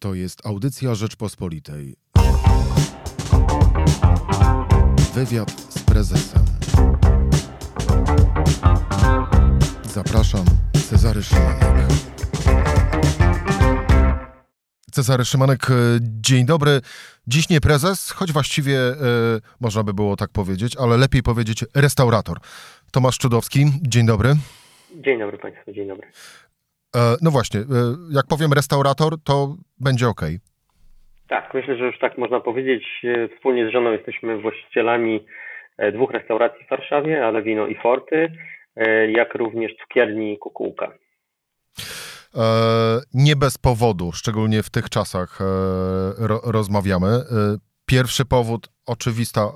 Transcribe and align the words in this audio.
To 0.00 0.14
jest 0.14 0.46
audycja 0.46 0.94
Rzeczpospolitej. 0.94 1.96
Wywiad 5.14 5.50
z 5.50 5.82
prezesem. 5.82 6.44
Zapraszam, 9.82 10.44
Cezary 10.88 11.22
Szymanek. 11.22 11.86
Cezary 14.92 15.24
Szymanek, 15.24 15.70
e, 15.70 15.74
dzień 16.02 16.46
dobry. 16.46 16.80
Dziś 17.26 17.48
nie 17.48 17.60
prezes, 17.60 18.10
choć 18.10 18.32
właściwie 18.32 18.78
e, 18.78 18.94
można 19.60 19.82
by 19.82 19.94
było 19.94 20.16
tak 20.16 20.30
powiedzieć, 20.30 20.76
ale 20.76 20.96
lepiej 20.96 21.22
powiedzieć 21.22 21.64
restaurator. 21.74 22.38
Tomasz 22.92 23.18
Czudowski, 23.18 23.66
dzień 23.82 24.06
dobry. 24.06 24.34
Dzień 24.94 25.18
dobry 25.18 25.38
Państwu, 25.38 25.72
dzień 25.72 25.88
dobry. 25.88 26.06
E, 26.96 27.16
no 27.22 27.30
właśnie, 27.30 27.60
e, 27.60 27.64
jak 28.10 28.26
powiem 28.26 28.52
restaurator, 28.52 29.14
to 29.24 29.56
będzie 29.80 30.08
ok. 30.08 30.20
Tak, 31.28 31.54
myślę, 31.54 31.76
że 31.76 31.84
już 31.84 31.98
tak 31.98 32.18
można 32.18 32.40
powiedzieć. 32.40 32.84
E, 33.04 33.28
wspólnie 33.36 33.68
z 33.68 33.72
żoną 33.72 33.92
jesteśmy 33.92 34.40
właścicielami 34.40 35.26
dwóch 35.94 36.10
restauracji 36.10 36.66
w 36.66 36.70
Warszawie, 36.70 37.26
ale 37.26 37.42
wino 37.42 37.66
i 37.66 37.74
forty, 37.74 38.32
jak 39.08 39.34
również 39.34 39.72
cukierni 39.82 40.38
Kukułka. 40.38 40.92
Nie 43.14 43.36
bez 43.36 43.58
powodu, 43.58 44.12
szczególnie 44.12 44.62
w 44.62 44.70
tych 44.70 44.88
czasach 44.88 45.38
rozmawiamy. 46.44 47.06
Pierwszy 47.86 48.24
powód, 48.24 48.68
oczywista 48.86 49.52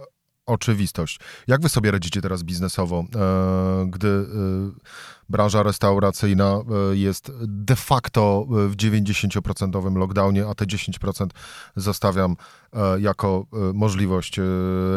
oczywistość. 0.46 1.18
Jak 1.48 1.60
wy 1.60 1.68
sobie 1.68 1.90
radzicie 1.90 2.20
teraz 2.20 2.44
biznesowo, 2.44 2.96
e, 2.96 3.04
gdy 3.90 4.08
e, 4.08 4.22
branża 5.28 5.62
restauracyjna 5.62 6.44
e, 6.44 6.96
jest 6.96 7.32
de 7.66 7.76
facto 7.76 8.44
w 8.48 8.76
90% 8.76 9.98
lockdownie, 9.98 10.42
a 10.50 10.54
te 10.54 10.64
10% 10.64 11.26
zostawiam 11.76 12.36
jako 13.00 13.44
możliwość 13.74 14.40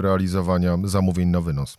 realizowania 0.01 0.77
zamówień 0.83 1.27
na 1.27 1.41
wynos? 1.41 1.77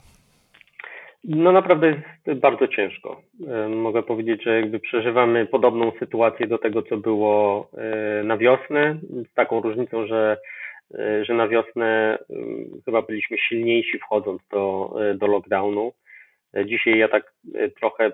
No 1.25 1.53
naprawdę 1.53 2.03
jest 2.27 2.41
bardzo 2.41 2.69
ciężko. 2.69 3.21
Mogę 3.69 4.03
powiedzieć, 4.03 4.45
że 4.45 4.61
jakby 4.61 4.81
przeżywamy 4.81 5.47
podobną 5.47 5.93
sytuację 5.99 6.47
do 6.47 6.59
tego, 6.59 6.83
co 6.83 6.97
było 6.97 7.71
na 8.25 8.37
wiosnę, 8.37 8.99
z 9.31 9.35
taką 9.35 9.61
różnicą, 9.61 10.07
że 10.07 10.39
że 11.23 11.35
na 11.35 11.49
wiosnę 11.49 12.19
chyba 12.85 13.03
byliśmy 13.03 13.39
silniejsi 13.39 13.99
wchodząc 13.99 14.43
do, 14.51 14.95
e, 15.01 15.15
do 15.15 15.27
lockdownu. 15.27 15.93
Dzisiaj 16.65 16.99
ja 16.99 17.09
tak 17.09 17.33
trochę 17.81 18.13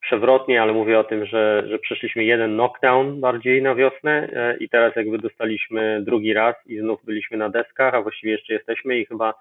przewrotnie, 0.00 0.62
ale 0.62 0.72
mówię 0.72 0.98
o 0.98 1.04
tym, 1.04 1.26
że, 1.26 1.64
że 1.66 1.78
przeszliśmy 1.78 2.24
jeden 2.24 2.52
knockdown 2.54 3.20
bardziej 3.20 3.62
na 3.62 3.74
wiosnę 3.74 4.28
i 4.60 4.68
teraz 4.68 4.96
jakby 4.96 5.18
dostaliśmy 5.18 6.02
drugi 6.02 6.32
raz 6.32 6.54
i 6.66 6.78
znów 6.78 7.04
byliśmy 7.04 7.36
na 7.36 7.48
deskach, 7.48 7.94
a 7.94 8.02
właściwie 8.02 8.32
jeszcze 8.32 8.52
jesteśmy 8.52 8.98
i 8.98 9.06
chyba 9.06 9.34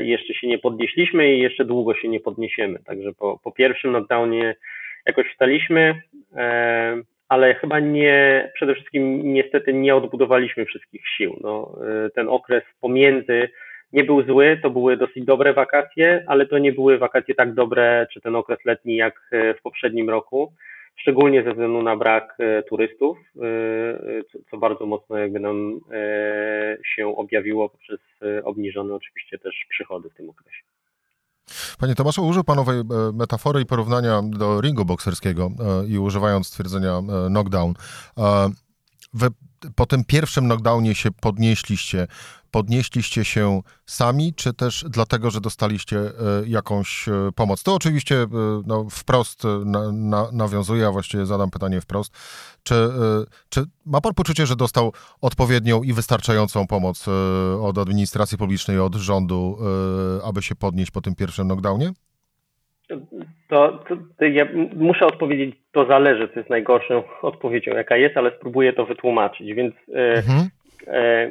jeszcze 0.00 0.34
się 0.34 0.46
nie 0.46 0.58
podnieśliśmy 0.58 1.34
i 1.34 1.40
jeszcze 1.40 1.64
długo 1.64 1.94
się 1.94 2.08
nie 2.08 2.20
podniesiemy. 2.20 2.78
Także 2.84 3.12
po, 3.12 3.38
po 3.44 3.52
pierwszym 3.52 3.90
knockdownie 3.90 4.56
jakoś 5.06 5.26
wstaliśmy, 5.32 6.02
ale 7.28 7.54
chyba 7.54 7.80
nie, 7.80 8.50
przede 8.54 8.74
wszystkim 8.74 9.32
niestety 9.34 9.74
nie 9.74 9.94
odbudowaliśmy 9.94 10.64
wszystkich 10.64 11.02
sił. 11.16 11.36
No, 11.40 11.78
y, 12.06 12.10
ten 12.10 12.28
okres 12.28 12.62
pomiędzy 12.80 13.48
nie 13.92 14.04
był 14.04 14.22
zły, 14.22 14.58
to 14.62 14.70
były 14.70 14.96
dosyć 14.96 15.24
dobre 15.24 15.52
wakacje, 15.52 16.24
ale 16.26 16.46
to 16.46 16.58
nie 16.58 16.72
były 16.72 16.98
wakacje 16.98 17.34
tak 17.34 17.54
dobre, 17.54 18.06
czy 18.12 18.20
ten 18.20 18.36
okres 18.36 18.58
letni 18.64 18.96
jak 18.96 19.28
y, 19.32 19.54
w 19.54 19.62
poprzednim 19.62 20.10
roku, 20.10 20.52
szczególnie 20.96 21.42
ze 21.42 21.50
względu 21.50 21.82
na 21.82 21.96
brak 21.96 22.36
y, 22.40 22.62
turystów, 22.62 23.18
co 24.50 24.56
bardzo 24.56 24.86
mocno 24.86 25.18
jakby 25.18 25.40
nam 25.40 25.80
się 26.96 27.16
objawiło 27.16 27.68
poprzez 27.68 28.00
obniżone 28.44 28.94
oczywiście 28.94 29.38
też 29.38 29.64
przychody 29.68 30.10
w 30.10 30.14
tym 30.14 30.30
okresie. 30.30 30.75
Panie 31.78 31.94
Tomaszu, 31.94 32.26
użył 32.26 32.44
Pan 32.44 32.58
owej 32.58 32.80
e, 32.80 32.84
metafory 33.14 33.60
i 33.60 33.66
porównania 33.66 34.22
do 34.22 34.60
ringu 34.60 34.84
bokserskiego 34.84 35.50
e, 35.82 35.86
i 35.86 35.98
używając 35.98 36.46
stwierdzenia 36.46 36.92
e, 36.92 37.28
knockdown. 37.28 37.74
Wy 39.14 39.28
po 39.74 39.86
tym 39.86 40.04
pierwszym 40.04 40.44
knockdownie 40.44 40.94
się 40.94 41.10
podnieśliście. 41.10 42.06
Podnieśliście 42.56 43.24
się 43.24 43.60
sami, 43.84 44.34
czy 44.36 44.54
też 44.54 44.84
dlatego, 44.88 45.30
że 45.30 45.40
dostaliście 45.40 45.96
jakąś 46.46 47.06
pomoc? 47.36 47.62
To 47.62 47.74
oczywiście 47.74 48.16
no, 48.66 48.86
wprost 48.90 49.44
na, 49.64 49.92
na, 49.92 50.26
nawiązuje, 50.32 50.86
a 50.86 50.90
właściwie 50.90 51.26
zadam 51.26 51.50
pytanie 51.50 51.80
wprost. 51.80 52.12
Czy, 52.62 52.74
czy 53.48 53.60
ma 53.86 54.00
pan 54.00 54.14
poczucie, 54.14 54.46
że 54.46 54.56
dostał 54.56 54.92
odpowiednią 55.20 55.82
i 55.82 55.92
wystarczającą 55.92 56.66
pomoc 56.66 57.06
od 57.62 57.78
administracji 57.78 58.38
publicznej, 58.38 58.78
od 58.78 58.94
rządu, 58.94 59.58
aby 60.28 60.42
się 60.42 60.54
podnieść 60.54 60.90
po 60.90 61.00
tym 61.00 61.14
pierwszym 61.14 61.46
knockdownie? 61.46 61.90
To, 62.88 62.96
to, 63.88 63.96
to, 64.18 64.24
ja 64.24 64.46
muszę 64.76 65.06
odpowiedzieć, 65.06 65.56
to 65.72 65.86
zależy, 65.86 66.28
co 66.28 66.40
jest 66.40 66.50
najgorszą 66.50 67.02
odpowiedzią, 67.22 67.72
jaka 67.72 67.96
jest, 67.96 68.16
ale 68.16 68.36
spróbuję 68.36 68.72
to 68.72 68.86
wytłumaczyć. 68.86 69.54
Więc 69.54 69.74
e, 69.94 70.16
mhm. 70.16 70.48
e, 70.86 71.30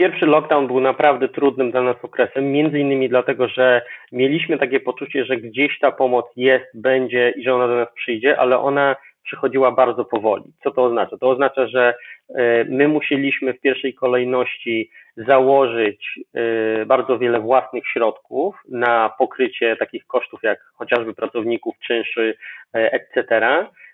pierwszy 0.00 0.26
lockdown 0.26 0.66
był 0.66 0.80
naprawdę 0.80 1.28
trudnym 1.28 1.70
dla 1.70 1.82
nas 1.82 1.96
okresem, 2.02 2.52
między 2.52 2.78
innymi 2.78 3.08
dlatego, 3.08 3.48
że 3.48 3.82
mieliśmy 4.12 4.58
takie 4.58 4.80
poczucie, 4.80 5.24
że 5.24 5.36
gdzieś 5.36 5.78
ta 5.78 5.92
pomoc 5.92 6.26
jest, 6.36 6.64
będzie 6.74 7.32
i 7.36 7.44
że 7.44 7.54
ona 7.54 7.68
do 7.68 7.76
nas 7.76 7.88
przyjdzie, 7.94 8.38
ale 8.38 8.58
ona 8.58 8.96
przychodziła 9.24 9.72
bardzo 9.72 10.04
powoli. 10.04 10.44
Co 10.62 10.70
to 10.70 10.84
oznacza? 10.84 11.18
To 11.18 11.30
oznacza, 11.30 11.66
że 11.66 11.94
e, 12.34 12.64
my 12.64 12.88
musieliśmy 12.88 13.52
w 13.52 13.60
pierwszej 13.60 13.94
kolejności 13.94 14.90
założyć 15.16 16.20
e, 16.34 16.86
bardzo 16.86 17.18
wiele 17.18 17.40
własnych 17.40 17.84
środków 17.86 18.56
na 18.68 19.10
pokrycie 19.18 19.76
takich 19.76 20.06
kosztów 20.06 20.40
jak 20.42 20.60
chociażby 20.74 21.14
pracowników, 21.14 21.74
czynszy, 21.86 22.34
e, 22.74 22.92
etc., 22.92 23.40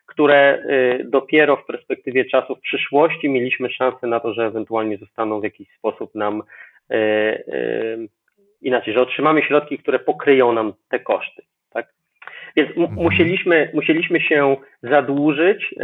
które 0.06 0.64
dopiero 1.04 1.56
w 1.56 1.66
perspektywie 1.66 2.24
czasu 2.24 2.56
w 2.56 2.60
przyszłości 2.60 3.28
mieliśmy 3.28 3.70
szansę 3.70 4.06
na 4.06 4.20
to, 4.20 4.34
że 4.34 4.46
ewentualnie 4.46 4.98
zostaną 4.98 5.40
w 5.40 5.44
jakiś 5.44 5.68
sposób 5.78 6.14
nam 6.14 6.42
inaczej, 8.62 8.94
że 8.94 9.00
otrzymamy 9.00 9.42
środki, 9.42 9.78
które 9.78 9.98
pokryją 9.98 10.52
nam 10.52 10.72
te 10.88 11.00
koszty. 11.00 11.42
Więc 12.56 12.70
mhm. 12.76 12.94
musieliśmy, 12.94 13.70
musieliśmy 13.74 14.20
się 14.20 14.56
zadłużyć. 14.82 15.74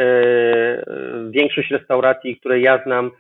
Większość 1.31 1.71
restauracji, 1.71 2.37
które 2.37 2.61
ja 2.61 2.83
znam, 2.85 3.11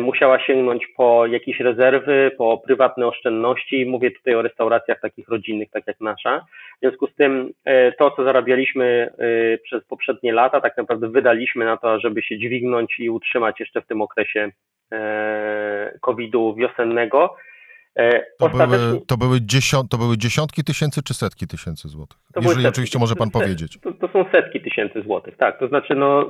musiała 0.00 0.40
sięgnąć 0.40 0.86
po 0.96 1.26
jakieś 1.26 1.60
rezerwy, 1.60 2.30
po 2.38 2.58
prywatne 2.58 3.06
oszczędności. 3.06 3.86
Mówię 3.86 4.10
tutaj 4.10 4.34
o 4.34 4.42
restauracjach 4.42 5.00
takich 5.00 5.28
rodzinnych, 5.28 5.70
tak 5.70 5.86
jak 5.86 6.00
nasza. 6.00 6.46
W 6.76 6.80
związku 6.80 7.06
z 7.06 7.14
tym 7.14 7.52
e, 7.64 7.92
to, 7.92 8.10
co 8.10 8.24
zarabialiśmy 8.24 9.10
przez 9.64 9.84
poprzednie 9.84 10.32
lata, 10.32 10.60
tak 10.60 10.76
naprawdę 10.76 11.08
wydaliśmy 11.08 11.64
na 11.64 11.76
to, 11.76 12.00
żeby 12.00 12.22
się 12.22 12.38
dźwignąć 12.38 13.00
i 13.00 13.10
utrzymać 13.10 13.60
jeszcze 13.60 13.82
w 13.82 13.86
tym 13.86 14.02
okresie 14.02 14.50
COVID-u 16.00 16.54
wiosennego. 16.54 17.36
E, 17.96 18.26
to, 18.38 18.48
były, 18.48 19.00
to, 19.06 19.16
były 19.16 19.40
dziesiąt, 19.40 19.90
to 19.90 19.98
były 19.98 20.18
dziesiątki 20.18 20.64
tysięcy 20.64 21.02
czy 21.02 21.14
setki 21.14 21.46
tysięcy 21.46 21.88
złotych? 21.88 22.18
Jeżeli 22.36 22.54
setki, 22.54 22.68
oczywiście 22.68 22.98
może 22.98 23.14
pan 23.14 23.30
powiedzieć. 23.30 23.78
To, 23.80 23.92
to, 23.92 24.08
są 24.08 24.24
setki 24.32 24.60
tysięcy 24.60 25.02
złotych, 25.02 25.36
tak. 25.36 25.58
To 25.58 25.68
znaczy, 25.68 25.94
no, 25.94 26.26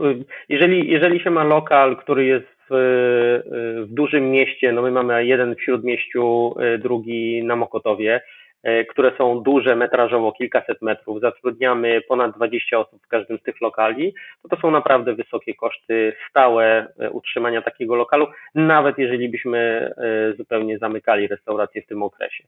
jeżeli, 0.49 0.91
jeżeli 0.91 1.21
się 1.21 1.31
ma 1.31 1.45
lokal, 1.45 1.97
który 1.97 2.25
jest 2.25 2.60
w, 2.71 3.85
dużym 3.89 4.31
mieście, 4.31 4.73
no 4.73 4.83
my 4.83 4.91
mamy 4.91 5.27
jeden 5.27 5.55
w 5.55 5.63
Śródmieściu, 5.63 6.55
e, 6.61 6.79
drugi 6.79 7.45
na 7.45 7.57
Mokotowie, 7.57 8.21
E, 8.63 8.85
które 8.85 9.13
są 9.19 9.43
duże 9.43 9.77
metrażowo, 9.77 10.33
kilkaset 10.33 10.83
metrów, 10.83 11.21
zatrudniamy 11.21 12.01
ponad 12.09 12.37
20 12.37 12.79
osób 12.79 13.03
w 13.03 13.09
każdym 13.09 13.39
z 13.39 13.43
tych 13.43 13.61
lokali, 13.61 14.15
to 14.43 14.49
to 14.49 14.63
są 14.63 14.71
naprawdę 14.71 15.15
wysokie 15.15 15.55
koszty 15.55 16.13
stałe 16.31 16.87
e, 16.99 17.11
utrzymania 17.11 17.63
takiego 17.63 17.95
lokalu, 17.95 18.27
nawet 18.55 18.99
jeżeli 18.99 19.29
byśmy 19.29 19.93
zupełnie 20.37 20.79
zamykali 20.79 21.27
restaurację 21.27 21.83
w 21.83 21.87
tym 21.87 22.03
okresie. 22.03 22.45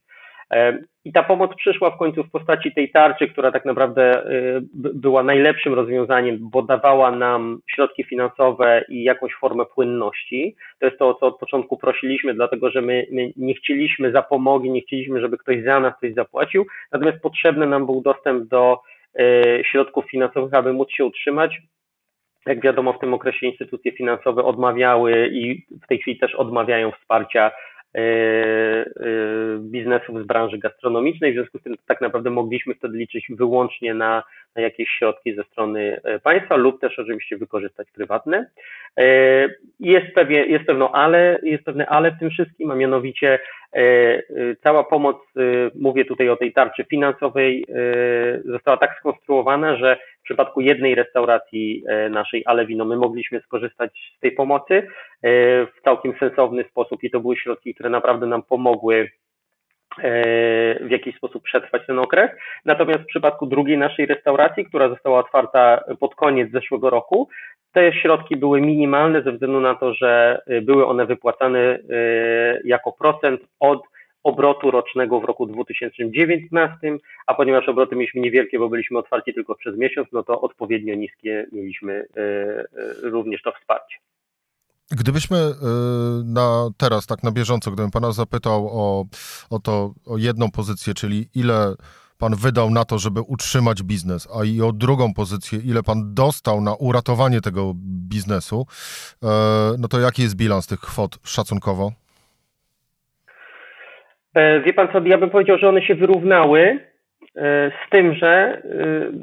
I 1.05 1.13
ta 1.13 1.23
pomoc 1.23 1.55
przyszła 1.57 1.91
w 1.91 1.99
końcu 1.99 2.25
w 2.25 2.31
postaci 2.31 2.73
tej 2.73 2.91
tarczy, 2.91 3.29
która 3.29 3.53
tak 3.53 3.65
naprawdę 3.65 4.27
y, 4.31 4.61
była 4.75 5.23
najlepszym 5.23 5.75
rozwiązaniem, 5.75 6.39
bo 6.41 6.63
dawała 6.63 7.11
nam 7.11 7.59
środki 7.67 8.05
finansowe 8.05 8.85
i 8.89 9.03
jakąś 9.03 9.35
formę 9.35 9.67
płynności. 9.67 10.57
To 10.79 10.87
jest 10.87 10.99
to, 10.99 11.09
o 11.09 11.15
co 11.15 11.27
od 11.27 11.39
początku 11.39 11.77
prosiliśmy, 11.77 12.35
dlatego 12.35 12.71
że 12.71 12.83
my, 12.83 13.07
my 13.11 13.33
nie 13.37 13.55
chcieliśmy 13.55 14.13
zapomogi, 14.13 14.71
nie 14.71 14.81
chcieliśmy, 14.81 15.21
żeby 15.21 15.39
ktoś 15.39 15.65
za 15.65 15.81
nas 15.81 15.95
coś 16.01 16.15
zapłacił, 16.15 16.67
natomiast 16.93 17.23
potrzebny 17.23 17.67
nam 17.67 17.87
był 17.87 18.03
dostęp 18.03 18.49
do 18.49 18.79
y, 19.21 19.63
środków 19.65 20.11
finansowych, 20.11 20.55
aby 20.55 20.73
móc 20.73 20.91
się 20.91 21.05
utrzymać. 21.05 21.59
Jak 22.47 22.61
wiadomo, 22.63 22.93
w 22.93 22.99
tym 22.99 23.15
okresie 23.15 23.47
instytucje 23.47 23.93
finansowe 23.93 24.45
odmawiały 24.45 25.29
i 25.33 25.67
w 25.83 25.87
tej 25.87 25.99
chwili 25.99 26.19
też 26.19 26.35
odmawiają 26.35 26.91
wsparcia 26.91 27.51
biznesów 29.59 30.23
z 30.23 30.27
branży 30.27 30.59
gastronomicznej, 30.59 31.33
w 31.33 31.35
związku 31.35 31.59
z 31.59 31.63
tym 31.63 31.75
tak 31.87 32.01
naprawdę 32.01 32.31
mogliśmy 32.31 32.75
wtedy 32.75 32.99
liczyć 32.99 33.27
wyłącznie 33.31 33.95
na, 33.95 34.23
na 34.57 34.63
jakieś 34.63 34.89
środki 34.89 35.35
ze 35.35 35.45
strony 35.45 36.01
państwa 36.23 36.57
lub 36.57 36.81
też 36.81 36.99
oczywiście 36.99 37.37
wykorzystać 37.37 37.91
prywatne. 37.91 38.47
Jest, 39.81 40.07
pewnie, 40.15 40.47
jest 40.47 40.65
pewno 40.65 40.93
ale, 40.93 41.39
jest 41.43 41.65
pewne 41.65 41.87
ale 41.87 42.11
w 42.11 42.19
tym 42.19 42.31
wszystkim, 42.31 42.71
a 42.71 42.75
mianowicie 42.75 43.39
cała 44.63 44.85
pomoc, 44.85 45.17
mówię 45.75 46.05
tutaj 46.05 46.29
o 46.29 46.37
tej 46.37 46.53
tarczy 46.53 46.85
finansowej, 46.85 47.65
została 48.45 48.77
tak 48.77 48.97
skonstruowana, 48.99 49.77
że 49.77 49.97
w 50.23 50.25
przypadku 50.25 50.61
jednej 50.61 50.95
restauracji 50.95 51.85
e, 51.89 52.09
naszej 52.09 52.43
Alewino 52.47 52.85
my 52.85 52.97
mogliśmy 52.97 53.41
skorzystać 53.41 54.13
z 54.17 54.21
tej 54.21 54.33
pomocy 54.33 54.75
e, 54.75 54.87
w 55.67 55.73
całkiem 55.85 56.15
sensowny 56.21 56.65
sposób 56.71 57.05
i 57.05 57.11
to 57.11 57.21
były 57.21 57.37
środki, 57.37 57.75
które 57.75 57.91
naprawdę 57.91 58.27
nam 58.27 58.43
pomogły 58.43 59.11
e, 59.99 60.85
w 60.87 60.91
jakiś 60.91 61.17
sposób 61.17 61.43
przetrwać 61.43 61.87
ten 61.87 61.99
okres. 61.99 62.31
Natomiast 62.65 63.01
w 63.01 63.07
przypadku 63.07 63.47
drugiej 63.47 63.79
naszej 63.79 64.07
restauracji, 64.07 64.65
która 64.65 64.89
została 64.89 65.19
otwarta 65.19 65.85
pod 66.01 66.15
koniec 66.15 66.51
zeszłego 66.51 66.91
roku, 66.91 67.29
te 67.73 67.93
środki 67.93 68.37
były 68.37 68.61
minimalne 68.61 69.23
ze 69.23 69.33
względu 69.33 69.61
na 69.61 69.75
to, 69.75 69.95
że 69.95 70.43
były 70.63 70.87
one 70.87 71.07
wypłacane 71.07 71.79
jako 72.65 72.93
procent 72.93 73.41
od 73.61 73.83
obrotu 74.25 74.71
rocznego 74.71 75.21
w 75.21 75.25
roku 75.25 75.47
2019, 75.47 76.99
a 77.27 77.35
ponieważ 77.35 77.69
obroty 77.69 77.97
mieliśmy 77.97 78.21
niewielkie, 78.21 78.59
bo 78.59 78.69
byliśmy 78.69 78.99
otwarci 78.99 79.35
tylko 79.35 79.55
przez 79.55 79.77
miesiąc, 79.77 80.09
no 80.13 80.23
to 80.23 80.41
odpowiednio 80.41 80.95
niskie 80.95 81.47
mieliśmy 81.53 81.93
e, 81.93 82.21
e, 82.21 82.65
również 83.03 83.43
to 83.43 83.53
wsparcie. 83.53 83.97
Gdybyśmy 84.91 85.37
e, 85.37 85.53
na 86.25 86.71
teraz, 86.77 87.07
tak 87.07 87.23
na 87.23 87.31
bieżąco, 87.31 87.71
gdybym 87.71 87.91
pana 87.91 88.13
zapytał 88.13 88.69
o, 88.69 89.05
o 89.51 89.59
to, 89.59 89.95
o 90.07 90.19
jedną 90.19 90.51
pozycję, 90.51 90.95
czyli 90.95 91.29
ile 91.35 91.75
pan 92.19 92.37
wydał 92.37 92.71
na 92.71 92.85
to, 92.85 92.99
żeby 92.99 93.21
utrzymać 93.21 93.83
biznes, 93.83 94.29
a 94.41 94.45
i 94.45 94.61
o 94.61 94.73
drugą 94.73 95.15
pozycję, 95.15 95.59
ile 95.59 95.83
pan 95.83 96.15
dostał 96.15 96.61
na 96.61 96.75
uratowanie 96.75 97.41
tego 97.41 97.73
biznesu, 98.09 98.67
no 99.79 99.89
to 99.89 100.01
jaki 100.01 100.23
jest 100.23 100.37
bilans 100.37 100.67
tych 100.67 100.81
kwot 100.81 101.19
szacunkowo? 101.25 101.93
E, 104.35 104.61
wie 104.61 104.73
pan 104.73 104.89
co, 104.93 105.01
ja 105.05 105.19
bym 105.19 105.31
powiedział, 105.31 105.59
że 105.59 105.69
one 105.69 105.83
się 105.83 105.95
wyrównały 105.95 106.61
e, 107.37 107.71
z 107.71 107.91
tym, 107.91 108.15
że 108.15 108.63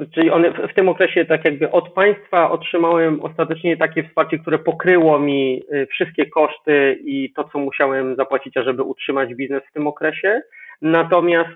e, 0.02 0.06
czyli 0.14 0.30
one 0.30 0.50
w 0.52 0.74
tym 0.74 0.88
okresie 0.88 1.24
tak 1.24 1.44
jakby 1.44 1.70
od 1.70 1.92
państwa 1.92 2.50
otrzymałem 2.50 3.20
ostatecznie 3.22 3.76
takie 3.76 4.04
wsparcie, 4.04 4.38
które 4.38 4.58
pokryło 4.58 5.18
mi 5.18 5.62
wszystkie 5.90 6.26
koszty 6.26 6.98
i 7.04 7.32
to, 7.32 7.48
co 7.52 7.58
musiałem 7.58 8.16
zapłacić, 8.16 8.56
ażeby 8.56 8.82
utrzymać 8.82 9.34
biznes 9.34 9.62
w 9.70 9.72
tym 9.72 9.86
okresie. 9.86 10.42
Natomiast 10.82 11.50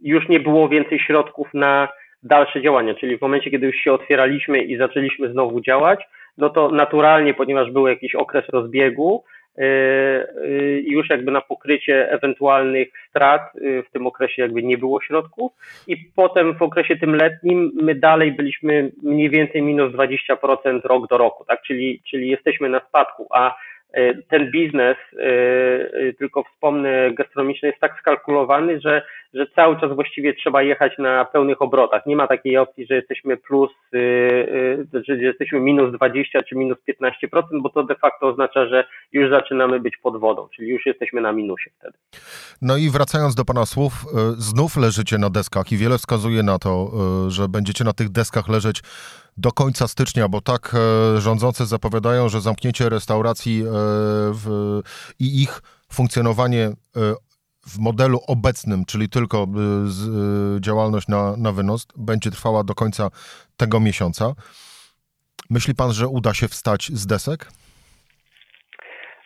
już 0.00 0.28
nie 0.28 0.40
było 0.40 0.68
więcej 0.68 0.98
środków 0.98 1.48
na 1.54 1.88
dalsze 2.22 2.62
działania, 2.62 2.94
czyli 2.94 3.18
w 3.18 3.20
momencie, 3.20 3.50
kiedy 3.50 3.66
już 3.66 3.76
się 3.76 3.92
otwieraliśmy 3.92 4.58
i 4.58 4.76
zaczęliśmy 4.76 5.32
znowu 5.32 5.60
działać, 5.60 6.00
no 6.38 6.50
to 6.50 6.70
naturalnie, 6.70 7.34
ponieważ 7.34 7.70
był 7.70 7.86
jakiś 7.86 8.14
okres 8.14 8.48
rozbiegu, 8.48 9.24
już 10.84 11.10
jakby 11.10 11.32
na 11.32 11.40
pokrycie 11.40 12.10
ewentualnych 12.10 12.88
strat 13.10 13.56
y, 13.56 13.82
w 13.88 13.90
tym 13.90 14.06
okresie 14.06 14.42
jakby 14.42 14.62
nie 14.62 14.78
było 14.78 15.00
środków. 15.00 15.52
I 15.86 15.96
potem 15.96 16.54
w 16.54 16.62
okresie 16.62 16.96
tym 16.96 17.16
letnim 17.16 17.70
my 17.82 17.94
dalej 17.94 18.32
byliśmy 18.32 18.90
mniej 19.02 19.30
więcej 19.30 19.62
minus 19.62 19.92
20% 19.92 20.80
rok 20.84 21.08
do 21.08 21.18
roku, 21.18 21.44
tak, 21.44 21.62
czyli, 21.62 22.02
czyli 22.10 22.28
jesteśmy 22.28 22.68
na 22.68 22.80
spadku, 22.88 23.26
a 23.30 23.54
ten 24.28 24.50
biznes, 24.50 24.96
tylko 26.18 26.44
wspomnę, 26.44 27.10
gastronomiczny 27.14 27.68
jest 27.68 27.80
tak 27.80 27.98
skalkulowany, 28.00 28.80
że 28.80 29.02
że 29.34 29.46
cały 29.56 29.80
czas 29.80 29.94
właściwie 29.94 30.34
trzeba 30.34 30.62
jechać 30.62 30.92
na 30.98 31.24
pełnych 31.24 31.62
obrotach. 31.62 32.06
Nie 32.06 32.16
ma 32.16 32.26
takiej 32.26 32.56
opcji, 32.56 32.86
że 32.86 32.94
jesteśmy 32.94 33.36
plus, 33.36 33.70
że 35.08 35.16
jesteśmy 35.16 35.60
minus 35.60 35.92
20 35.92 36.42
czy 36.42 36.56
minus 36.56 36.78
15%, 36.88 37.42
bo 37.62 37.70
to 37.70 37.82
de 37.84 37.94
facto 37.94 38.26
oznacza, 38.26 38.66
że 38.66 38.84
już 39.12 39.30
zaczynamy 39.30 39.80
być 39.80 39.96
pod 39.96 40.20
wodą, 40.20 40.48
czyli 40.56 40.68
już 40.68 40.86
jesteśmy 40.86 41.20
na 41.20 41.32
minusie 41.32 41.70
wtedy. 41.78 41.98
No 42.62 42.76
i 42.76 42.90
wracając 42.90 43.34
do 43.34 43.44
Pana 43.44 43.66
słów, 43.66 43.92
znów 44.36 44.76
leżycie 44.76 45.18
na 45.18 45.30
deskach 45.30 45.72
i 45.72 45.76
wiele 45.76 45.98
wskazuje 45.98 46.42
na 46.42 46.58
to, 46.58 46.90
że 47.28 47.48
będziecie 47.48 47.84
na 47.84 47.92
tych 47.92 48.08
deskach 48.08 48.48
leżeć 48.48 48.82
do 49.38 49.52
końca 49.52 49.88
stycznia, 49.88 50.28
bo 50.28 50.40
tak 50.40 50.74
yy, 51.14 51.20
rządzący 51.20 51.66
zapowiadają, 51.66 52.28
że 52.28 52.40
zamknięcie 52.40 52.88
restauracji 52.88 53.64
w, 54.32 54.80
i 55.18 55.42
ich 55.42 55.62
funkcjonowanie 55.92 56.72
w 57.66 57.78
modelu 57.78 58.20
obecnym, 58.26 58.84
czyli 58.84 59.08
tylko 59.08 59.46
działalność 60.60 61.08
na, 61.08 61.36
na 61.36 61.52
wynos, 61.52 61.86
będzie 61.96 62.30
trwała 62.30 62.64
do 62.64 62.74
końca 62.74 63.10
tego 63.56 63.80
miesiąca. 63.80 64.32
Myśli 65.50 65.74
pan, 65.74 65.92
że 65.92 66.08
uda 66.08 66.34
się 66.34 66.48
wstać 66.48 66.90
z 66.94 67.06
desek? 67.06 67.48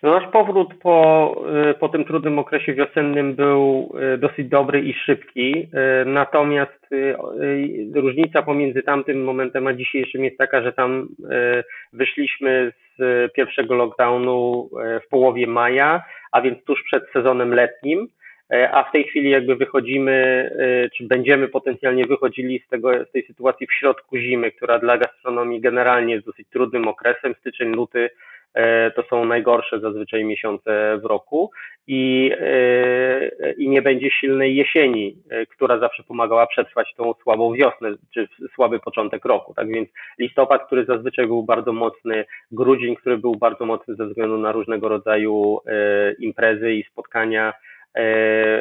No 0.02 0.10
nasz 0.10 0.32
powrót 0.32 0.75
po, 0.75 1.37
y, 1.70 1.75
po 1.75 1.88
tym 1.88 2.04
trudnym 2.04 2.38
okresie 2.38 2.75
wiosennym 2.75 3.34
był 3.34 3.94
dosyć 4.19 4.49
dobry 4.49 4.81
i 4.81 4.94
szybki. 4.94 5.69
Natomiast 6.06 6.88
różnica 7.94 8.43
pomiędzy 8.43 8.82
tamtym 8.82 9.25
momentem 9.25 9.66
a 9.66 9.72
dzisiejszym 9.72 10.25
jest 10.25 10.38
taka, 10.38 10.62
że 10.62 10.72
tam 10.72 11.08
wyszliśmy 11.93 12.72
z 12.99 13.32
pierwszego 13.32 13.75
lockdownu 13.75 14.69
w 15.06 15.08
połowie 15.08 15.46
maja, 15.46 16.05
a 16.32 16.40
więc 16.40 16.64
tuż 16.64 16.82
przed 16.82 17.10
sezonem 17.12 17.55
letnim. 17.55 18.08
A 18.72 18.84
w 18.84 18.93
tej 18.93 19.05
chwili 19.05 19.31
jakby 19.31 19.56
wychodzimy, 19.56 20.50
czy 20.96 21.06
będziemy 21.06 21.48
potencjalnie 21.48 22.06
wychodzili 22.06 22.62
z, 22.66 22.69
tego, 22.69 23.05
z 23.05 23.12
tej 23.12 23.26
sytuacji 23.26 23.66
w 23.66 23.72
środku 23.72 24.16
zimy, 24.16 24.52
która 24.52 24.78
dla 24.78 24.98
gastronomii 24.98 25.60
generalnie 25.60 26.14
jest 26.14 26.26
dosyć 26.26 26.48
trudnym 26.48 26.88
okresem. 26.88 27.34
Styczeń, 27.40 27.72
luty 27.75 28.10
to 28.96 29.02
są 29.02 29.25
najgorsze 29.25 29.81
zazwyczaj 29.81 30.25
miesiące 30.25 30.99
w 31.02 31.04
roku 31.04 31.50
i, 31.87 32.32
i 33.58 33.69
nie 33.69 33.82
będzie 33.82 34.10
silnej 34.10 34.56
jesieni, 34.56 35.16
która 35.50 35.78
zawsze 35.78 36.02
pomagała 36.02 36.46
przetrwać 36.46 36.94
tą 36.96 37.14
słabą 37.22 37.52
wiosnę, 37.52 37.90
czy 38.14 38.28
słaby 38.54 38.81
początek 38.81 39.25
roku. 39.25 39.54
Tak 39.54 39.69
więc 39.69 39.88
listopad, 40.19 40.66
który 40.66 40.84
zazwyczaj 40.84 41.26
był 41.26 41.43
bardzo 41.43 41.72
mocny, 41.72 42.25
grudzień, 42.50 42.96
który 42.96 43.19
był 43.19 43.37
bardzo 43.37 43.66
mocny 43.66 43.94
ze 43.94 44.06
względu 44.06 44.38
na 44.38 44.52
różnego 44.52 44.88
rodzaju 44.88 45.58
imprezy 46.19 46.72
i 46.75 46.84
spotkania, 46.84 47.52
E, 47.94 48.05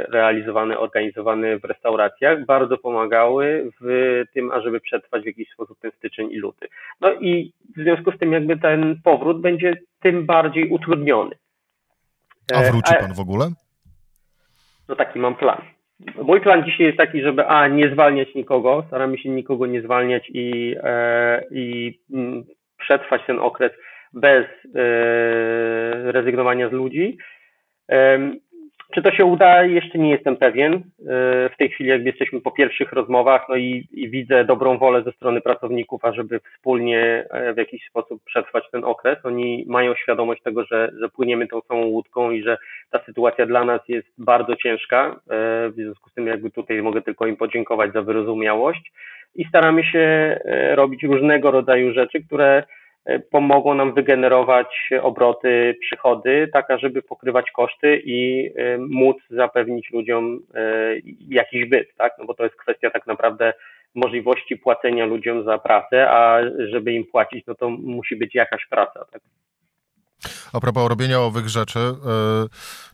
realizowane, 0.04 0.80
organizowane 0.80 1.60
w 1.60 1.64
restauracjach 1.64 2.46
bardzo 2.46 2.78
pomagały 2.78 3.72
w 3.82 4.24
tym, 4.34 4.52
ażeby 4.52 4.80
przetrwać 4.80 5.24
w 5.24 5.26
jakiś 5.26 5.50
sposób 5.52 5.80
ten 5.80 5.92
styczeń 5.92 6.32
i 6.32 6.38
luty. 6.38 6.68
No 7.02 7.14
i 7.14 7.54
w 7.78 7.82
związku 7.82 8.12
z 8.12 8.18
tym 8.18 8.34
jakby 8.34 8.58
ten 8.58 9.02
powrót 9.04 9.42
będzie 9.42 9.74
tym 10.02 10.26
bardziej 10.26 10.70
utrudniony. 10.70 11.36
A 12.54 12.62
wróci 12.62 12.94
pan 13.00 13.14
w 13.14 13.20
ogóle? 13.20 13.52
No 14.90 14.96
taki 14.96 15.20
mam 15.20 15.36
plan. 15.36 15.62
Mój 16.24 16.42
plan 16.42 16.64
dzisiaj 16.64 16.86
jest 16.86 16.98
taki, 16.98 17.22
żeby 17.22 17.48
a 17.48 17.68
nie 17.68 17.90
zwalniać 17.94 18.36
nikogo, 18.36 18.84
staramy 18.88 19.18
się 19.18 19.30
nikogo 19.30 19.66
nie 19.66 19.82
zwalniać 19.82 20.30
i, 20.30 20.76
e, 20.84 21.44
i 21.52 22.00
m, 22.14 22.44
przetrwać 22.78 23.22
ten 23.28 23.40
okres 23.40 23.72
bez 24.14 24.46
e, 24.76 26.12
rezygnowania 26.12 26.70
z 26.70 26.72
ludzi. 26.72 27.18
Czy 28.94 29.02
to 29.02 29.12
się 29.12 29.26
uda? 29.26 29.64
Jeszcze 29.64 29.98
nie 29.98 30.10
jestem 30.10 30.38
pewien. 30.38 30.74
E, 30.74 30.80
w 31.50 31.58
tej 31.58 31.70
chwili 31.70 31.90
jakby 31.90 32.10
jesteśmy 32.10 32.42
po 32.42 32.52
pierwszych 32.52 32.92
rozmowach, 32.92 33.46
no 33.50 33.56
i, 33.56 33.88
i, 33.92 34.10
widzę 34.10 34.46
dobrą 34.46 34.78
wolę 34.78 35.04
ze 35.04 35.12
strony 35.12 35.42
pracowników, 35.42 36.06
ażeby 36.06 36.40
wspólnie 36.40 37.26
e, 37.30 37.54
w 37.54 37.58
jakiś 37.58 37.88
sposób 37.90 38.24
przetrwać 38.26 38.64
ten 38.72 38.84
okres. 38.84 39.18
Oni 39.24 39.66
mają 39.68 39.96
świadomość 39.96 40.42
tego, 40.42 40.66
że, 40.66 40.92
że 41.00 41.10
płyniemy 41.10 41.48
tą 41.48 41.62
samą 41.62 41.86
łódką 41.86 42.32
i 42.32 42.44
że 42.44 42.58
ta 42.92 43.00
sytuacja 43.06 43.46
dla 43.46 43.66
nas 43.66 43.82
jest 43.88 44.08
bardzo 44.18 44.56
ciężka. 44.56 45.06
E, 45.08 45.16
w 45.70 45.74
związku 45.76 46.10
z 46.10 46.14
tym 46.14 46.28
jakby 46.28 46.52
tutaj 46.52 46.82
mogę 46.82 47.02
tylko 47.02 47.28
im 47.28 47.38
podziękować 47.38 47.94
za 47.94 48.02
wyrozumiałość 48.02 48.92
i 49.36 49.46
staramy 49.46 49.84
się 49.84 50.38
robić 50.76 51.04
różnego 51.04 51.52
rodzaju 51.52 51.94
rzeczy, 51.94 52.24
które 52.24 52.64
pomogą 53.32 53.74
nam 53.74 53.94
wygenerować 53.94 54.90
obroty, 55.02 55.78
przychody, 55.82 56.50
tak 56.54 56.68
żeby 56.80 57.02
pokrywać 57.02 57.52
koszty 57.52 58.02
i 58.06 58.50
e, 58.56 58.78
móc 58.78 59.18
zapewnić 59.30 59.92
ludziom 59.92 60.40
e, 60.54 60.62
jakiś 61.30 61.70
byt, 61.70 61.96
tak? 61.98 62.14
No 62.20 62.26
bo 62.26 62.34
to 62.34 62.44
jest 62.44 62.56
kwestia 62.56 62.90
tak 62.90 63.08
naprawdę 63.08 63.54
możliwości 63.96 64.58
płacenia 64.58 65.06
ludziom 65.06 65.46
za 65.46 65.58
pracę, 65.58 66.10
a 66.10 66.40
żeby 66.72 66.94
im 66.94 67.06
płacić, 67.06 67.46
no 67.48 67.56
to 67.56 67.70
musi 67.70 68.16
być 68.16 68.36
jakaś 68.36 68.66
praca, 68.70 69.06
tak? 69.12 69.22
A 70.54 70.60
propos 70.60 70.90
robienia 70.90 71.20
owych 71.20 71.50
rzeczy, 71.50 71.80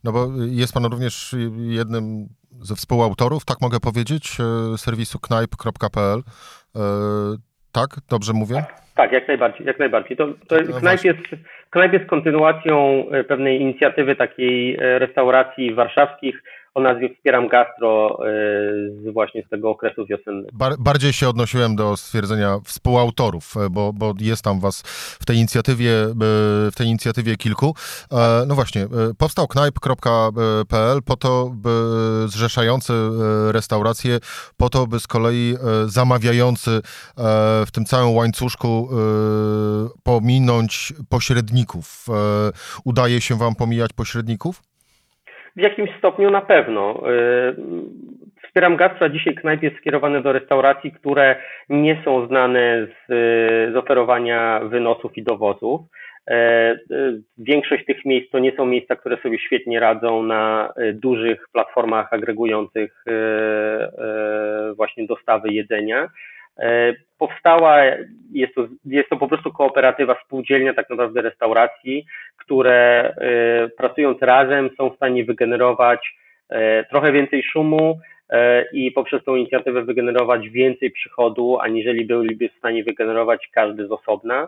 no 0.03 0.11
bo 0.11 0.27
jest 0.51 0.73
pan 0.73 0.85
również 0.85 1.35
jednym 1.57 2.27
ze 2.61 2.75
współautorów, 2.75 3.45
tak 3.45 3.61
mogę 3.61 3.79
powiedzieć, 3.79 4.37
serwisu 4.77 5.19
knajp.pl. 5.19 6.21
Tak? 7.71 7.89
Dobrze 8.09 8.33
mówię? 8.33 8.65
Tak, 8.97 9.11
jak 9.11 9.27
najbardziej, 9.27 9.67
jak 9.67 9.79
najbardziej. 9.79 10.17
To, 10.17 10.27
to 10.47 10.55
no 10.69 10.79
knajp, 10.79 11.03
jest, 11.03 11.19
knajp 11.77 11.93
jest 11.93 12.09
kontynuacją 12.09 13.05
e, 13.11 13.23
pewnej 13.23 13.61
inicjatywy 13.61 14.15
takiej 14.15 14.75
e, 14.75 14.99
restauracji 14.99 15.73
warszawskich, 15.73 16.43
o 16.73 16.81
nazwie 16.81 17.15
Wspieram 17.15 17.47
Gastro 17.47 18.19
e, 18.19 18.29
z 18.89 19.13
właśnie 19.13 19.43
z 19.43 19.49
tego 19.49 19.69
okresu 19.69 20.05
wiosennego. 20.05 20.49
Bar 20.53 20.73
bardziej 20.79 21.13
się 21.13 21.29
odnosiłem 21.29 21.75
do 21.75 21.97
stwierdzenia 21.97 22.57
współautorów, 22.63 23.53
bo, 23.71 23.93
bo 23.93 24.13
jest 24.19 24.43
tam 24.43 24.59
was 24.59 24.81
w 25.21 25.25
tej 25.25 25.37
inicjatywie, 25.37 25.91
w 26.71 26.75
tej 26.77 26.87
inicjatywie 26.87 27.35
kilku. 27.35 27.75
No 28.47 28.55
właśnie, 28.55 28.85
powstał 29.17 29.47
knajp.pl 29.47 30.99
po 31.05 31.15
to, 31.15 31.51
by 31.55 31.69
zrzeszający 32.25 32.93
restauracje, 33.51 34.19
po 34.57 34.69
to, 34.69 34.87
by 34.87 34.99
z 34.99 35.07
kolei 35.07 35.55
zamawiający 35.85 36.81
w 37.67 37.71
tym 37.73 37.85
całym 37.85 38.15
łańcuszku 38.15 38.89
pominąć 40.03 40.93
pośredników. 41.09 41.66
Udaje 42.85 43.21
się 43.21 43.35
wam 43.35 43.55
pomijać 43.55 43.93
pośredników? 43.93 44.61
W 45.55 45.61
jakimś 45.61 45.89
stopniu 45.97 46.31
na 46.31 46.41
pewno. 46.41 47.03
Y, 47.11 47.55
wspieram 48.47 48.75
Gastra. 48.75 49.09
Dzisiaj 49.09 49.35
knajp 49.35 49.63
jest 49.63 49.77
skierowany 49.77 50.21
do 50.21 50.33
restauracji, 50.33 50.91
które 50.91 51.35
nie 51.69 52.01
są 52.05 52.27
znane 52.27 52.87
z, 52.87 53.07
z 53.73 53.75
oferowania 53.75 54.59
wynosów 54.63 55.17
i 55.17 55.23
dowozów. 55.23 55.81
E, 56.29 56.77
większość 57.37 57.85
tych 57.85 58.05
miejsc 58.05 58.31
to 58.31 58.39
nie 58.39 58.55
są 58.55 58.65
miejsca, 58.65 58.95
które 58.95 59.17
sobie 59.17 59.39
świetnie 59.39 59.79
radzą 59.79 60.23
na 60.23 60.73
dużych 60.93 61.47
platformach 61.53 62.13
agregujących 62.13 63.03
właśnie 64.75 65.07
dostawy 65.07 65.49
jedzenia. 65.49 66.09
E, 66.59 66.93
powstała, 67.17 67.81
jest 68.31 68.55
to, 68.55 68.67
jest 68.85 69.09
to 69.09 69.17
po 69.17 69.27
prostu 69.27 69.51
kooperatywa, 69.51 70.15
spółdzielnia 70.25 70.73
tak 70.73 70.89
naprawdę 70.89 71.21
restauracji, 71.21 72.05
które 72.37 73.13
e, 73.17 73.69
pracując 73.69 74.21
razem 74.21 74.69
są 74.77 74.89
w 74.89 74.95
stanie 74.95 75.25
wygenerować 75.25 76.15
e, 76.49 76.83
trochę 76.83 77.11
więcej 77.11 77.43
szumu 77.43 77.99
i 78.73 78.91
poprzez 78.91 79.23
tą 79.23 79.35
inicjatywę 79.35 79.81
wygenerować 79.81 80.49
więcej 80.49 80.91
przychodu, 80.91 81.59
aniżeli 81.59 82.05
byliby 82.05 82.49
w 82.49 82.57
stanie 82.57 82.83
wygenerować 82.83 83.49
każdy 83.53 83.87
z 83.87 83.91
osobna 83.91 84.47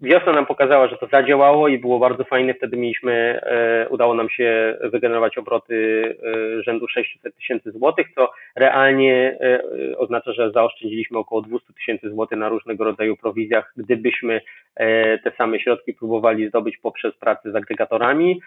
wiosna 0.00 0.32
nam 0.32 0.46
pokazała, 0.46 0.88
że 0.88 0.96
to 0.96 1.06
zadziałało 1.06 1.68
i 1.68 1.78
było 1.78 1.98
bardzo 1.98 2.24
fajne. 2.24 2.54
Wtedy 2.54 2.76
mieliśmy, 2.76 3.40
e, 3.42 3.88
udało 3.88 4.14
nam 4.14 4.30
się 4.30 4.78
wygenerować 4.80 5.38
obroty 5.38 6.04
e, 6.58 6.62
rzędu 6.62 6.88
600 6.88 7.36
tysięcy 7.36 7.70
złotych, 7.72 8.06
co 8.14 8.30
realnie 8.56 9.38
e, 9.40 9.62
oznacza, 9.98 10.32
że 10.32 10.50
zaoszczędziliśmy 10.50 11.18
około 11.18 11.42
200 11.42 11.72
tysięcy 11.72 12.10
złotych 12.10 12.38
na 12.38 12.48
różnego 12.48 12.84
rodzaju 12.84 13.16
prowizjach, 13.16 13.72
gdybyśmy 13.76 14.40
te 15.24 15.32
same 15.38 15.60
środki 15.60 15.94
próbowali 15.94 16.48
zdobyć 16.48 16.76
poprzez 16.76 17.14
pracę 17.14 17.52
z 17.52 17.56
agregatorami. 17.56 18.40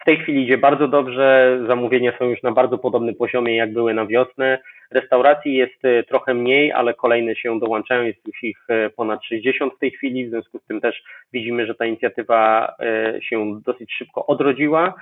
W 0.00 0.04
tej 0.04 0.16
chwili 0.16 0.42
idzie 0.42 0.58
bardzo 0.58 0.88
dobrze, 0.88 1.58
zamówienia 1.66 2.12
są 2.18 2.24
już 2.24 2.42
na 2.42 2.52
bardzo 2.52 2.78
podobnym 2.78 3.14
poziomie 3.14 3.56
jak 3.56 3.72
były 3.72 3.94
na 3.94 4.06
wiosnę. 4.06 4.58
Restauracji 4.94 5.54
jest 5.54 5.84
e, 5.84 6.02
trochę 6.02 6.34
mniej, 6.34 6.72
ale 6.72 6.94
kolejne 6.94 7.36
się 7.36 7.60
dołączają, 7.60 8.02
jest 8.02 8.26
już 8.26 8.42
ich 8.42 8.58
e, 8.68 8.90
ponad 8.90 9.24
60 9.24 9.74
w 9.74 9.78
tej 9.78 9.90
chwili, 9.90 10.26
w 10.26 10.30
związku 10.30 10.58
z 10.58 10.64
tym 10.64 10.80
też 10.80 11.02
widzimy, 11.32 11.66
że 11.66 11.74
ta 11.74 11.84
inicjatywa 11.84 12.74
e, 12.80 13.22
się 13.22 13.60
dosyć 13.66 13.92
szybko 13.92 14.26
odrodziła. 14.26 14.94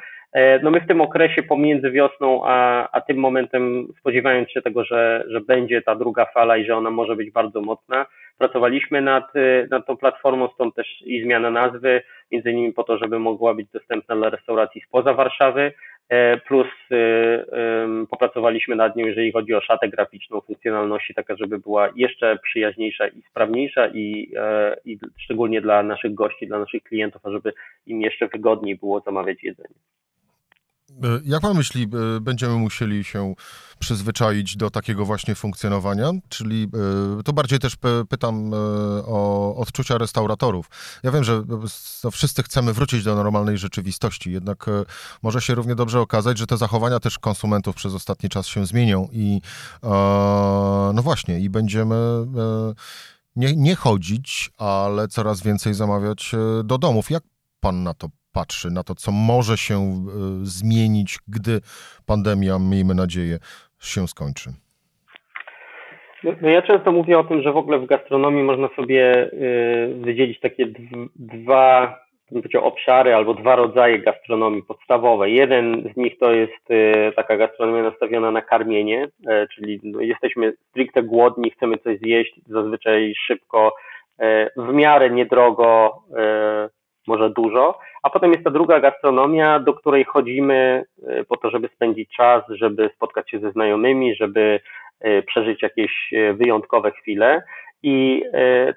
No 0.63 0.71
my 0.71 0.81
w 0.81 0.87
tym 0.87 1.01
okresie 1.01 1.43
pomiędzy 1.43 1.91
wiosną 1.91 2.43
a, 2.45 2.89
a 2.93 3.01
tym 3.01 3.17
momentem, 3.17 3.89
spodziewając 4.01 4.51
się 4.51 4.63
tego, 4.63 4.85
że, 4.85 5.25
że 5.29 5.41
będzie 5.41 5.83
ta 5.83 5.95
druga 5.95 6.25
fala 6.25 6.57
i 6.57 6.65
że 6.65 6.77
ona 6.77 6.91
może 6.91 7.17
być 7.17 7.31
bardzo 7.31 7.61
mocna, 7.61 8.07
pracowaliśmy 8.43 9.03
nad, 9.03 9.33
nad 9.71 9.87
tą 9.87 9.97
platformą, 9.97 10.49
stąd 10.55 10.75
też 10.75 11.03
i 11.07 11.23
zmiana 11.23 11.51
nazwy, 11.51 12.03
między 12.31 12.51
innymi 12.51 12.73
po 12.73 12.85
to, 12.85 12.99
żeby 12.99 13.19
mogła 13.19 13.55
być 13.55 13.69
dostępna 13.73 14.17
dla 14.17 14.31
restauracji 14.31 14.81
spoza 14.81 15.15
Warszawy, 15.15 15.73
E, 16.13 16.37
plus 16.37 16.67
y, 16.93 18.07
popracowaliśmy 18.11 18.77
nad 18.77 18.97
nią, 18.97 19.07
jeżeli 19.07 19.33
chodzi 19.33 19.55
o 19.55 19.61
szatę 19.61 19.89
graficzną, 19.89 20.41
funkcjonalności, 20.41 21.15
taka, 21.15 21.37
żeby 21.37 21.59
była 21.59 21.89
jeszcze 21.97 22.39
przyjaźniejsza 22.43 23.09
i 23.09 23.23
sprawniejsza 23.31 23.89
i, 23.89 24.33
e, 24.37 24.77
i 24.85 24.99
szczególnie 25.19 25.61
dla 25.61 25.83
naszych 25.83 26.15
gości, 26.15 26.47
dla 26.47 26.59
naszych 26.59 26.83
klientów, 26.83 27.23
żeby 27.25 27.53
im 27.87 28.01
jeszcze 28.01 28.29
wygodniej 28.29 28.77
było 28.77 29.01
zamawiać 29.01 29.43
jedzenie. 29.43 29.75
E, 31.03 31.21
jak 31.25 31.41
pan 31.41 31.57
myśli, 31.57 31.89
e, 32.17 32.21
będziemy 32.21 32.55
musieli 32.55 33.05
się 33.05 33.35
przyzwyczaić 33.79 34.57
do 34.57 34.71
takiego 34.71 35.05
właśnie 35.05 35.35
funkcjonowania? 35.35 36.11
Czyli 36.29 36.69
e, 37.19 37.23
to 37.23 37.33
bardziej 37.33 37.59
też 37.59 37.77
pytam 38.09 38.51
o 39.07 39.57
odczucia 39.57 39.99
restauratorów. 39.99 40.71
Ja 41.03 41.11
wiem, 41.11 41.25
że 41.25 41.43
no, 42.05 42.11
wszyscy 42.11 42.43
chcemy 42.43 42.73
wrócić 42.73 43.05
do 43.05 43.15
normalnej 43.15 43.59
rzeczywistości, 43.59 44.33
jednak 44.33 44.67
może 45.23 45.41
się 45.41 45.55
równie 45.55 45.75
dobrze 45.75 46.01
okazać, 46.01 46.39
że 46.39 46.47
te 46.47 46.57
zachowania 46.57 47.01
też 47.01 47.19
konsumentów 47.19 47.77
przez 47.77 47.95
ostatni 47.95 48.29
czas 48.29 48.47
się 48.47 48.67
zmienią 48.67 49.09
i 49.13 49.41
no 50.95 51.03
właśnie, 51.03 51.41
i 51.41 51.51
będziemy 51.51 52.27
nie, 53.37 53.57
nie 53.57 53.75
chodzić, 53.77 54.51
ale 54.59 55.09
coraz 55.09 55.43
więcej 55.43 55.75
zamawiać 55.75 56.33
do 56.65 56.79
domów. 56.79 57.11
Jak 57.11 57.23
pan 57.61 57.83
na 57.83 57.95
to 57.95 58.09
patrzy 58.33 58.71
na 58.71 58.83
to, 58.83 58.95
co 58.95 59.13
może 59.13 59.57
się 59.57 59.75
e, 59.75 59.99
zmienić, 60.43 61.19
gdy 61.29 61.61
pandemia, 62.07 62.59
miejmy 62.59 62.95
nadzieję, 62.95 63.39
się 63.81 64.09
skończy? 64.09 64.51
No, 66.25 66.33
no 66.41 66.49
ja 66.49 66.63
często 66.63 66.93
mówię 66.93 67.19
o 67.19 67.25
tym, 67.25 67.43
że 67.43 67.53
w 67.53 67.57
ogóle 67.57 67.79
w 67.79 67.87
gastronomii 67.87 68.43
można 68.43 68.69
sobie 68.77 69.13
e, 69.13 69.29
wydzielić 69.89 70.41
takie 70.41 70.67
dwa 71.17 72.03
obszary 72.61 73.15
albo 73.15 73.35
dwa 73.35 73.57
rodzaje 73.57 73.99
gastronomii 73.99 74.63
podstawowe. 74.63 75.31
Jeden 75.31 75.91
z 75.95 75.97
nich 75.97 76.19
to 76.19 76.33
jest 76.33 76.71
e, 76.71 77.13
taka 77.13 77.37
gastronomia 77.37 77.83
nastawiona 77.83 78.31
na 78.31 78.43
karmienie, 78.43 79.09
czyli 79.55 79.81
no, 79.83 80.01
jesteśmy 80.01 80.53
stricte 80.71 81.03
głodni, 81.03 81.51
chcemy 81.51 81.79
coś 81.79 81.99
zjeść, 81.99 82.41
zazwyczaj 82.47 83.15
szybko, 83.27 83.75
w 84.57 84.73
miarę 84.73 85.11
niedrogo, 85.11 85.99
może 87.07 87.31
dużo, 87.31 87.79
a 88.03 88.11
potem 88.11 88.33
jest 88.33 88.45
ta 88.45 88.51
druga 88.51 88.81
gastronomia, 88.81 89.61
do 89.61 89.75
której 89.75 90.05
chodzimy 90.05 90.85
e, 91.07 91.25
po 91.25 91.37
to, 91.37 91.51
żeby 91.51 91.69
spędzić 91.75 92.11
czas, 92.17 92.45
żeby 92.49 92.91
spotkać 92.97 93.31
się 93.31 93.39
ze 93.39 93.51
znajomymi, 93.51 94.15
żeby 94.15 94.61
e, 95.01 95.23
przeżyć 95.23 95.63
jakieś 95.63 96.13
e, 96.13 96.35
wyjątkowe 96.35 96.91
chwile. 96.91 97.43
I 97.85 98.25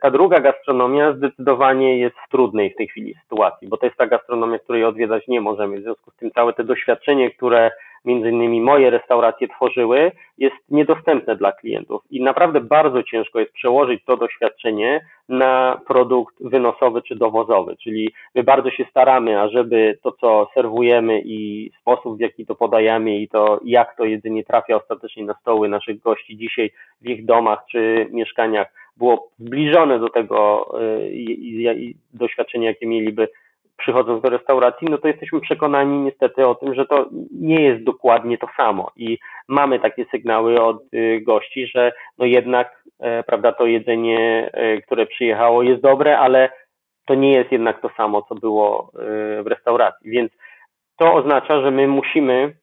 ta 0.01 0.12
druga 0.12 0.39
gastronomia 0.39 1.13
zdecydowanie 1.13 2.00
jest 2.00 2.15
w 2.27 2.29
trudnej 2.29 2.72
w 2.72 2.75
tej 2.75 2.88
chwili 2.88 3.15
sytuacji, 3.24 3.67
bo 3.67 3.77
to 3.77 3.86
jest 3.86 3.98
ta 3.98 4.08
gastronomia, 4.08 4.60
której 4.60 4.84
odwiedzać 4.84 5.27
nie 5.27 5.41
możemy. 5.41 5.77
W 5.79 5.84
związku 5.84 6.12
z 6.12 6.15
tym 6.15 6.32
całe 6.32 6.53
te 6.53 6.63
doświadczenie, 6.63 7.32
które 7.32 7.72
między 8.05 8.29
innymi 8.29 8.62
moje 8.62 8.89
restauracje 8.89 9.47
tworzyły, 9.47 10.12
jest 10.38 10.55
niedostępne 10.69 11.35
dla 11.35 11.51
klientów 11.51 12.01
i 12.12 12.24
naprawdę 12.24 12.62
bardzo 12.62 13.03
ciężko 13.03 13.39
jest 13.39 13.53
przełożyć 13.53 14.05
to 14.05 14.17
doświadczenie 14.17 15.05
na 15.29 15.81
produkt 15.88 16.35
wynosowy 16.39 17.01
czy 17.01 17.15
dowozowy, 17.15 17.75
czyli 17.83 18.13
my 18.35 18.43
bardzo 18.43 18.71
się 18.71 18.85
staramy, 18.89 19.41
ażeby 19.41 19.97
to, 20.03 20.12
co 20.12 20.50
serwujemy 20.53 21.21
i 21.25 21.71
sposób, 21.81 22.17
w 22.17 22.19
jaki 22.19 22.45
to 22.45 22.55
podajemy 22.55 23.17
i 23.17 23.27
to, 23.27 23.59
jak 23.65 23.97
to 23.97 24.05
jedzenie 24.05 24.43
trafia 24.43 24.75
ostatecznie 24.75 25.25
na 25.25 25.33
stoły 25.33 25.69
naszych 25.69 26.00
gości 26.00 26.38
dzisiaj 26.38 26.71
w 27.01 27.09
ich 27.09 27.25
domach 27.25 27.59
czy 27.71 28.07
mieszkaniach, 28.12 28.67
było 28.97 29.29
zbliżone 29.39 30.00
do 30.00 30.09
tego 30.09 30.69
y, 30.81 31.93
doświadczenia, 32.13 32.69
jakie 32.69 32.88
mieliby 32.88 33.27
przychodząc 33.77 34.22
do 34.24 34.29
restauracji, 34.29 34.88
no 34.91 34.98
to 34.98 35.08
jesteśmy 35.08 35.41
przekonani 35.41 35.98
niestety 35.98 36.48
o 36.48 36.55
tym, 36.55 36.75
że 36.75 36.86
to 36.86 37.10
nie 37.32 37.62
jest 37.62 37.84
dokładnie 37.84 38.38
to 38.38 38.48
samo. 38.58 38.91
I 38.96 39.17
mamy 39.48 39.79
takie 39.79 40.05
sygnały 40.12 40.62
od 40.62 40.94
y, 40.94 41.22
gości, 41.25 41.67
że 41.67 41.91
no 42.17 42.25
jednak, 42.25 42.84
e, 43.00 43.24
prawda, 43.24 43.51
to 43.51 43.65
jedzenie, 43.65 44.50
e, 44.53 44.82
które 44.82 45.05
przyjechało 45.05 45.63
jest 45.63 45.82
dobre, 45.82 46.20
ale 46.20 46.50
to 47.05 47.15
nie 47.15 47.32
jest 47.32 47.51
jednak 47.51 47.82
to 47.82 47.89
samo, 47.98 48.22
co 48.22 48.36
było 48.36 48.91
e, 48.94 49.44
w 49.44 49.48
restauracji, 49.48 50.12
więc 50.12 50.32
to 50.98 51.13
oznacza, 51.13 51.62
że 51.62 51.72
my 51.72 51.88
musimy 51.88 52.53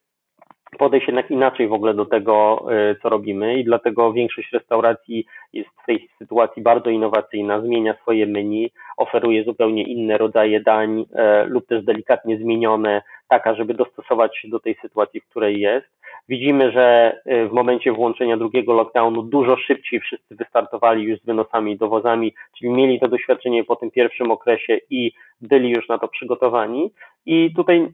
podejść 0.77 1.07
jednak 1.07 1.31
inaczej 1.31 1.67
w 1.67 1.73
ogóle 1.73 1.93
do 1.93 2.05
tego, 2.05 2.65
co 3.01 3.09
robimy 3.09 3.55
i 3.55 3.63
dlatego 3.63 4.13
większość 4.13 4.51
restauracji 4.51 5.25
jest 5.53 5.69
w 5.69 5.85
tej 5.85 6.09
sytuacji 6.19 6.61
bardzo 6.61 6.89
innowacyjna, 6.89 7.61
zmienia 7.61 7.93
swoje 8.01 8.25
menu, 8.25 8.71
oferuje 8.97 9.43
zupełnie 9.43 9.83
inne 9.83 10.17
rodzaje 10.17 10.61
dań 10.61 11.05
e, 11.15 11.45
lub 11.45 11.67
też 11.67 11.85
delikatnie 11.85 12.37
zmienione, 12.37 13.01
taka, 13.27 13.55
żeby 13.55 13.73
dostosować 13.73 14.37
się 14.37 14.47
do 14.47 14.59
tej 14.59 14.75
sytuacji, 14.81 15.21
w 15.21 15.29
której 15.29 15.59
jest. 15.59 15.87
Widzimy, 16.29 16.71
że 16.71 17.17
e, 17.25 17.47
w 17.47 17.51
momencie 17.51 17.91
włączenia 17.91 18.37
drugiego 18.37 18.73
lockdownu 18.73 19.23
dużo 19.23 19.57
szybciej 19.57 19.99
wszyscy 19.99 20.35
wystartowali 20.35 21.03
już 21.03 21.19
z 21.19 21.25
wynosami 21.25 21.71
i 21.71 21.77
dowozami, 21.77 22.33
czyli 22.57 22.71
mieli 22.71 22.99
to 22.99 23.07
doświadczenie 23.07 23.63
po 23.63 23.75
tym 23.75 23.91
pierwszym 23.91 24.31
okresie 24.31 24.77
i 24.89 25.11
byli 25.41 25.69
już 25.69 25.89
na 25.89 25.97
to 25.97 26.07
przygotowani. 26.07 26.91
I 27.25 27.53
tutaj 27.55 27.87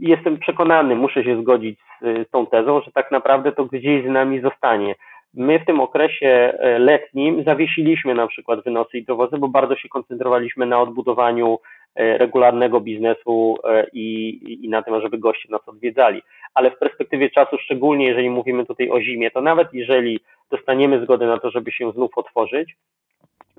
jestem 0.00 0.38
przekonany, 0.38 0.96
muszę 0.96 1.24
się 1.24 1.42
zgodzić 1.42 1.78
z, 2.02 2.28
z 2.28 2.30
tą 2.30 2.46
tezą, 2.46 2.80
że 2.80 2.92
tak 2.92 3.10
naprawdę 3.10 3.52
to 3.52 3.64
gdzieś 3.64 4.04
z 4.04 4.08
nami 4.08 4.40
zostanie. 4.40 4.94
My 5.36 5.58
w 5.58 5.64
tym 5.64 5.80
okresie 5.80 6.58
letnim 6.78 7.44
zawiesiliśmy 7.44 8.14
na 8.14 8.26
przykład 8.26 8.64
wynosy 8.64 8.98
i 8.98 9.04
dowozy, 9.04 9.38
bo 9.38 9.48
bardzo 9.48 9.76
się 9.76 9.88
koncentrowaliśmy 9.88 10.66
na 10.66 10.80
odbudowaniu 10.80 11.58
regularnego 11.96 12.80
biznesu 12.80 13.58
i, 13.92 14.38
i 14.64 14.68
na 14.68 14.82
tym, 14.82 15.00
żeby 15.00 15.18
goście 15.18 15.48
nas 15.50 15.68
odwiedzali. 15.68 16.22
Ale 16.54 16.70
w 16.70 16.78
perspektywie 16.78 17.30
czasu, 17.30 17.58
szczególnie 17.58 18.06
jeżeli 18.06 18.30
mówimy 18.30 18.66
tutaj 18.66 18.90
o 18.90 19.00
zimie, 19.00 19.30
to 19.30 19.40
nawet 19.40 19.68
jeżeli 19.72 20.20
dostaniemy 20.50 21.04
zgodę 21.04 21.26
na 21.26 21.38
to, 21.38 21.50
żeby 21.50 21.72
się 21.72 21.92
znów 21.92 22.18
otworzyć, 22.18 22.76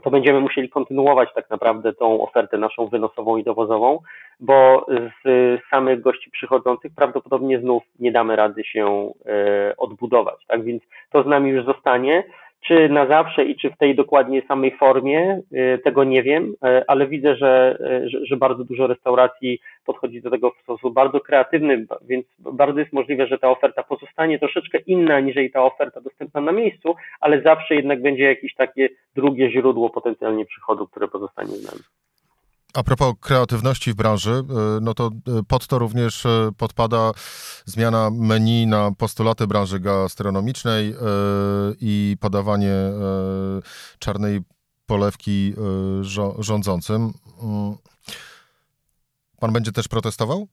to 0.03 0.11
będziemy 0.11 0.39
musieli 0.39 0.69
kontynuować 0.69 1.29
tak 1.35 1.49
naprawdę 1.49 1.93
tą 1.93 2.21
ofertę 2.21 2.57
naszą 2.57 2.87
wynosową 2.87 3.37
i 3.37 3.43
dowozową, 3.43 3.99
bo 4.39 4.85
z 5.25 5.61
samych 5.69 6.01
gości 6.01 6.31
przychodzących 6.31 6.91
prawdopodobnie 6.95 7.59
znów 7.59 7.83
nie 7.99 8.11
damy 8.11 8.35
rady 8.35 8.63
się 8.63 9.11
e, 9.25 9.73
odbudować. 9.77 10.45
Tak 10.47 10.63
więc 10.63 10.83
to 11.11 11.23
z 11.23 11.25
nami 11.25 11.49
już 11.49 11.65
zostanie. 11.65 12.23
Czy 12.67 12.89
na 12.89 13.07
zawsze 13.07 13.45
i 13.45 13.55
czy 13.55 13.69
w 13.69 13.77
tej 13.77 13.95
dokładnie 13.95 14.41
samej 14.47 14.77
formie, 14.77 15.41
y, 15.75 15.79
tego 15.83 16.03
nie 16.03 16.23
wiem, 16.23 16.53
y, 16.53 16.83
ale 16.87 17.07
widzę, 17.07 17.31
y, 17.31 17.35
że, 17.35 17.77
że, 18.25 18.37
bardzo 18.37 18.63
dużo 18.63 18.87
restauracji 18.87 19.59
podchodzi 19.85 20.21
do 20.21 20.29
tego 20.29 20.51
w 20.51 20.57
sposób 20.63 20.93
bardzo 20.93 21.19
kreatywny, 21.19 21.85
więc 22.01 22.25
bardzo 22.39 22.79
jest 22.79 22.93
możliwe, 22.93 23.27
że 23.27 23.37
ta 23.37 23.49
oferta 23.49 23.83
pozostanie 23.83 24.39
troszeczkę 24.39 24.77
inna 24.77 25.19
niż 25.19 25.35
ta 25.53 25.63
oferta 25.63 26.01
dostępna 26.01 26.41
na 26.41 26.51
miejscu, 26.51 26.95
ale 27.19 27.41
zawsze 27.41 27.75
jednak 27.75 28.01
będzie 28.01 28.23
jakieś 28.23 28.55
takie 28.55 28.89
drugie 29.15 29.51
źródło 29.51 29.89
potencjalnie 29.89 30.45
przychodu, 30.45 30.87
które 30.87 31.07
pozostanie 31.07 31.51
z 31.51 31.71
nami. 31.71 32.04
A 32.75 32.83
propos 32.83 33.15
kreatywności 33.19 33.91
w 33.91 33.95
branży, 33.95 34.31
e, 34.31 34.43
no 34.81 34.93
to 34.93 35.07
e, 35.07 35.43
pod 35.47 35.67
to 35.67 35.79
również 35.79 36.25
e, 36.25 36.51
podpada 36.57 37.11
zmiana 37.65 38.09
menu 38.09 38.67
na 38.67 38.91
postulaty 38.91 39.47
branży 39.47 39.79
gastronomicznej 39.79 40.95
i 41.81 42.17
podawanie 42.19 42.73
czarnej 43.99 44.41
polewki 44.85 45.53
rządzącym. 46.39 47.13
Mm. 47.43 47.75
Pan 49.39 49.53
będzie 49.53 49.71
też 49.71 49.87
protestował? 49.87 50.47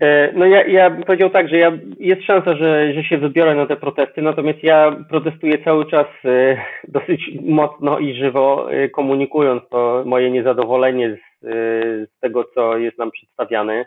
E, 0.00 0.32
no 0.32 0.46
ja, 0.46 0.66
ja 0.66 0.90
bym 0.90 1.02
powiedział 1.02 1.30
tak, 1.30 1.48
że 1.48 1.56
ja, 1.56 1.72
jest 1.98 2.22
szansa, 2.22 2.56
że, 2.56 2.94
że 2.94 3.04
się 3.04 3.18
wybiorę 3.18 3.54
na 3.54 3.66
te 3.66 3.76
protesty, 3.76 4.22
natomiast 4.22 4.62
ja 4.62 4.96
protestuję 5.08 5.64
cały 5.64 5.86
czas 5.90 6.06
e, 6.24 6.56
dosyć 6.98 7.30
mocno 7.42 7.98
i 7.98 8.14
żywo, 8.14 8.72
e, 8.72 8.88
komunikując 8.88 9.62
to 9.70 10.02
moje 10.06 10.30
niezadowolenie 10.30 11.16
z, 11.16 11.46
z 12.10 12.20
tego, 12.20 12.44
co 12.54 12.76
jest 12.76 12.98
nam 12.98 13.10
przedstawiane. 13.10 13.86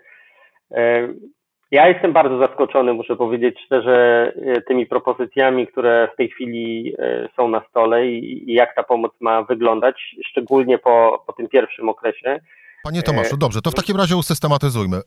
Ja 1.72 1.88
jestem 1.88 2.14
bardzo 2.14 2.38
zaskoczony, 2.38 2.94
muszę 2.94 3.16
powiedzieć 3.16 3.56
szczerze, 3.66 4.32
tymi 4.68 4.86
propozycjami, 4.86 5.68
które 5.68 6.10
w 6.14 6.18
tej 6.18 6.30
chwili 6.30 6.96
są 7.36 7.48
na 7.48 7.62
stole 7.70 8.08
i, 8.08 8.54
jak 8.54 8.76
ta 8.76 8.84
pomoc 8.84 9.12
ma 9.20 9.44
wyglądać, 9.44 10.16
szczególnie 10.30 10.78
po, 10.78 11.24
po 11.28 11.34
tym 11.34 11.48
pierwszym 11.48 11.90
okresie. 11.90 12.40
Panie 12.84 13.04
Tomaszu, 13.04 13.38
dobrze, 13.38 13.62
to 13.62 13.72
w 13.72 13.76
takim 13.76 13.98
razie 13.98 14.18
usystematyzujmy 14.18 15.02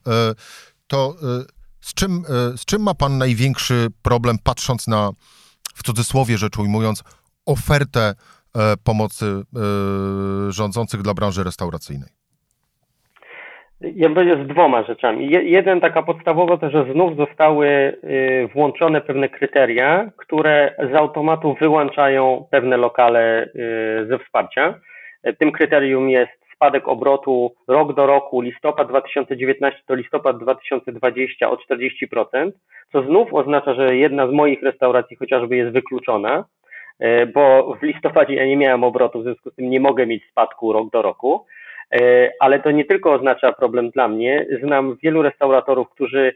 to 0.89 1.11
y, 1.11 1.57
z 1.81 1.95
czym, 1.95 2.11
y, 2.11 2.59
z 2.59 2.65
czym 2.65 2.83
ma 2.83 2.95
Pan 2.95 3.19
największy 3.19 3.87
problem, 4.03 4.37
patrząc 4.45 4.89
na, 4.89 5.11
w 5.75 5.83
cudzysłowie 5.83 6.39
rzecz 6.39 6.59
ujmując, 6.59 7.05
ofertę 7.47 8.01
e, 8.01 8.75
pomocy 8.85 9.27
e, 9.27 10.53
rządzących 10.53 11.03
dla 11.03 11.15
branży 11.15 11.45
restauracyjnej? 11.45 12.09
Ja 13.81 14.09
będę 14.09 14.45
z 14.45 14.49
dwoma 14.49 14.83
rzeczami. 14.83 15.31
jeden 15.31 15.81
taka 15.81 16.03
podstawowa 16.03 16.57
to, 16.57 16.71
że 16.71 16.93
znów 16.93 17.17
zostały 17.17 17.69
y, 17.69 18.49
włączone 18.55 19.01
pewne 19.01 19.29
kryteria, 19.29 20.11
które 20.17 20.75
z 20.93 20.95
automatu 20.95 21.57
wyłączają 21.61 22.47
pewne 22.51 22.77
lokale 22.77 23.49
ze 24.09 24.19
wsparcia. 24.19 24.81
Tym 25.39 25.53
kryterium 25.53 26.11
jest 26.11 26.46
spadek 26.57 26.89
obrotu 26.89 27.55
rok 27.69 27.95
do 27.95 28.07
roku, 28.07 28.41
listopad 28.41 28.89
2019 28.89 29.83
do 29.89 29.95
listopad 29.95 30.39
2020 30.39 31.51
o 31.51 31.57
40%, 31.57 32.53
co 32.93 33.03
znów 33.03 33.35
oznacza, 33.35 33.75
że 33.75 33.97
jedna 33.97 34.29
z 34.29 34.33
moich 34.33 34.63
restauracji 34.63 35.17
chociażby 35.17 35.57
jest 35.57 35.73
wykluczona, 35.73 36.45
e, 36.99 37.27
bo 37.27 37.77
w 37.81 37.83
listopadzie 37.83 38.35
ja 38.35 38.47
nie 38.47 38.57
miałem 38.57 38.85
obrotu, 38.85 39.21
w 39.21 39.23
związku 39.23 39.51
z 39.51 39.55
tym 39.55 39.71
nie 39.71 39.81
mogę 39.81 40.07
mieć 40.07 40.23
spadku 40.31 40.73
rok 40.73 40.91
do 40.91 41.03
roku. 41.03 41.47
E, 41.95 42.31
ale 42.41 42.61
to 42.61 42.71
nie 42.71 42.85
tylko 42.85 43.13
oznacza 43.13 43.53
problem 43.53 43.91
dla 43.91 44.09
mnie. 44.09 44.47
Znam 44.63 44.97
wielu 45.03 45.23
restauratorów, 45.23 45.91
którzy 45.91 46.35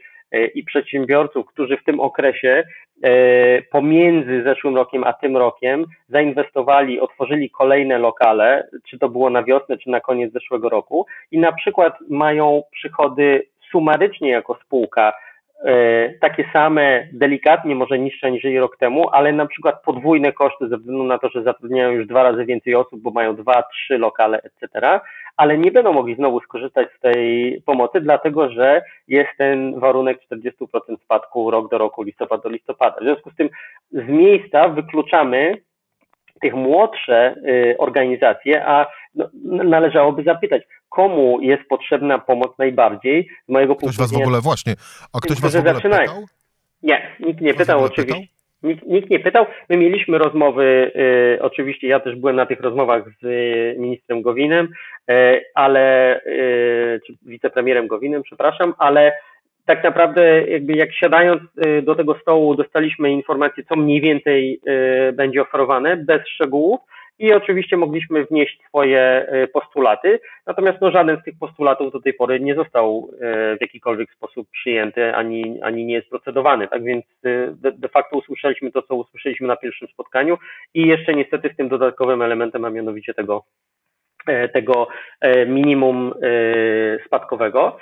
i 0.53 0.63
przedsiębiorców, 0.63 1.45
którzy 1.45 1.77
w 1.77 1.83
tym 1.83 1.99
okresie 1.99 2.63
E, 3.03 3.61
pomiędzy 3.61 4.43
zeszłym 4.43 4.75
rokiem 4.75 5.03
a 5.03 5.13
tym 5.13 5.37
rokiem 5.37 5.85
zainwestowali, 6.09 6.99
otworzyli 6.99 7.49
kolejne 7.49 7.97
lokale, 7.97 8.67
czy 8.89 8.99
to 8.99 9.09
było 9.09 9.29
na 9.29 9.43
wiosnę, 9.43 9.77
czy 9.77 9.89
na 9.89 10.01
koniec 10.01 10.33
zeszłego 10.33 10.69
roku 10.69 11.05
i 11.31 11.39
na 11.39 11.51
przykład 11.51 11.93
mają 12.09 12.63
przychody 12.71 13.47
sumarycznie 13.71 14.29
jako 14.29 14.59
spółka 14.65 15.13
e, 15.65 16.09
takie 16.09 16.49
same, 16.53 17.07
delikatnie 17.13 17.75
może 17.75 17.99
niższe 17.99 18.31
niż 18.31 18.43
rok 18.43 18.77
temu, 18.77 19.09
ale 19.09 19.33
na 19.33 19.45
przykład 19.45 19.83
podwójne 19.83 20.31
koszty 20.33 20.67
ze 20.67 20.77
względu 20.77 21.03
na 21.03 21.17
to, 21.17 21.29
że 21.29 21.43
zatrudniają 21.43 21.91
już 21.91 22.07
dwa 22.07 22.23
razy 22.23 22.45
więcej 22.45 22.75
osób, 22.75 23.01
bo 23.01 23.11
mają 23.11 23.35
dwa, 23.35 23.63
trzy 23.63 23.97
lokale, 23.97 24.41
etc 24.41 24.99
ale 25.37 25.57
nie 25.57 25.71
będą 25.71 25.93
mogli 25.93 26.15
znowu 26.15 26.39
skorzystać 26.39 26.87
z 26.97 26.99
tej 26.99 27.61
pomocy, 27.65 28.01
dlatego 28.01 28.49
że 28.49 28.81
jest 29.07 29.29
ten 29.37 29.79
warunek 29.79 30.19
40% 30.31 30.97
spadku 31.03 31.51
rok 31.51 31.71
do 31.71 31.77
roku, 31.77 32.03
listopad 32.03 32.43
do 32.43 32.49
listopada. 32.49 32.95
W 33.01 33.03
związku 33.03 33.31
z 33.31 33.35
tym 33.35 33.49
z 33.91 34.07
miejsca 34.07 34.69
wykluczamy 34.69 35.57
tych 36.41 36.53
młodsze 36.53 37.35
y, 37.35 37.75
organizacje, 37.77 38.65
a 38.67 38.87
no, 39.15 39.29
należałoby 39.63 40.23
zapytać, 40.23 40.63
komu 40.89 41.41
jest 41.41 41.63
potrzebna 41.69 42.19
pomoc 42.19 42.57
najbardziej 42.57 43.29
z 43.47 43.51
mojego 43.51 43.75
punktu 43.75 43.87
widzenia. 43.87 44.07
Ktoś 44.07 44.11
was 44.11 44.19
w 44.19 44.27
ogóle 44.27 44.41
właśnie, 44.41 44.73
a 45.13 45.19
ktoś 45.19 45.41
was 45.41 45.55
w 45.55 45.59
ogóle 45.59 45.73
pytał? 45.81 46.25
Nie, 46.83 47.15
nikt 47.19 47.41
nie 47.41 47.53
pytał 47.53 47.83
oczywiście. 47.83 48.13
Pytał? 48.13 48.40
Nikt, 48.63 48.85
nikt, 48.85 49.09
nie 49.09 49.19
pytał. 49.19 49.45
My 49.69 49.77
mieliśmy 49.77 50.17
rozmowy, 50.17 50.91
y, 51.35 51.41
oczywiście 51.41 51.87
ja 51.87 51.99
też 51.99 52.15
byłem 52.15 52.35
na 52.35 52.45
tych 52.45 52.59
rozmowach 52.61 53.03
z 53.21 53.23
y, 53.23 53.75
ministrem 53.79 54.21
Gowinem, 54.21 54.67
y, 55.11 55.41
ale, 55.55 56.21
czy 57.07 57.13
wicepremierem 57.25 57.87
Gowinem, 57.87 58.23
przepraszam, 58.23 58.73
ale 58.77 59.13
tak 59.65 59.83
naprawdę 59.83 60.43
jakby 60.43 60.73
jak 60.73 60.93
siadając 60.93 61.41
do 61.83 61.95
tego 61.95 62.15
stołu 62.21 62.55
dostaliśmy 62.55 63.11
informację, 63.11 63.63
co 63.69 63.75
mniej 63.75 64.01
więcej 64.01 64.61
będzie 65.13 65.41
oferowane, 65.41 65.97
bez 65.97 66.27
szczegółów, 66.27 66.79
i 67.21 67.33
oczywiście 67.33 67.77
mogliśmy 67.77 68.25
wnieść 68.25 68.61
swoje 68.67 68.99
e, 69.01 69.47
postulaty, 69.47 70.19
natomiast 70.47 70.81
no, 70.81 70.91
żaden 70.91 71.17
z 71.21 71.23
tych 71.23 71.33
postulatów 71.39 71.93
do 71.93 72.01
tej 72.01 72.13
pory 72.13 72.39
nie 72.39 72.55
został 72.55 73.11
e, 73.13 73.57
w 73.57 73.61
jakikolwiek 73.61 74.13
sposób 74.13 74.49
przyjęty 74.51 75.15
ani, 75.15 75.61
ani 75.61 75.85
nie 75.85 75.93
jest 75.93 76.09
procedowany. 76.09 76.67
Tak 76.67 76.83
więc 76.83 77.05
e, 77.05 77.29
de, 77.55 77.71
de 77.71 77.89
facto 77.89 78.17
usłyszeliśmy 78.17 78.71
to, 78.71 78.81
co 78.81 78.95
usłyszeliśmy 78.95 79.47
na 79.47 79.55
pierwszym 79.55 79.87
spotkaniu 79.87 80.37
i 80.73 80.87
jeszcze 80.87 81.13
niestety 81.13 81.49
z 81.53 81.57
tym 81.57 81.69
dodatkowym 81.69 82.21
elementem, 82.21 82.65
a 82.65 82.69
mianowicie 82.69 83.13
tego, 83.13 83.43
tego 84.53 84.87
minimum 85.47 86.13
spadkowego. 87.05 87.77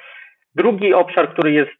Drugi 0.55 0.93
obszar, 0.93 1.33
który 1.33 1.51
jest 1.51 1.71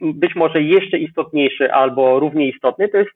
być 0.00 0.34
może 0.34 0.62
jeszcze 0.62 0.98
istotniejszy 0.98 1.72
albo 1.72 2.20
równie 2.20 2.48
istotny, 2.48 2.88
to 2.88 2.98
jest 2.98 3.10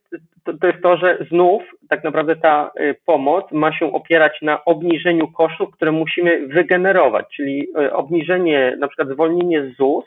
to, 0.45 0.59
to 0.59 0.67
jest 0.67 0.83
to, 0.83 0.97
że 0.97 1.27
znów 1.31 1.63
tak 1.89 2.05
naprawdę 2.05 2.37
ta 2.37 2.71
y, 2.81 2.95
pomoc 3.07 3.53
ma 3.53 3.73
się 3.73 3.93
opierać 3.93 4.43
na 4.43 4.65
obniżeniu 4.65 5.29
kosztów, 5.29 5.71
które 5.71 5.93
musimy 5.93 6.47
wygenerować, 6.47 7.27
czyli 7.37 7.69
y, 7.81 7.93
obniżenie, 7.93 8.77
na 8.79 8.89
przykład 8.89 9.09
zwolnienie 9.09 9.63
z 9.65 9.77
ZUS 9.77 10.05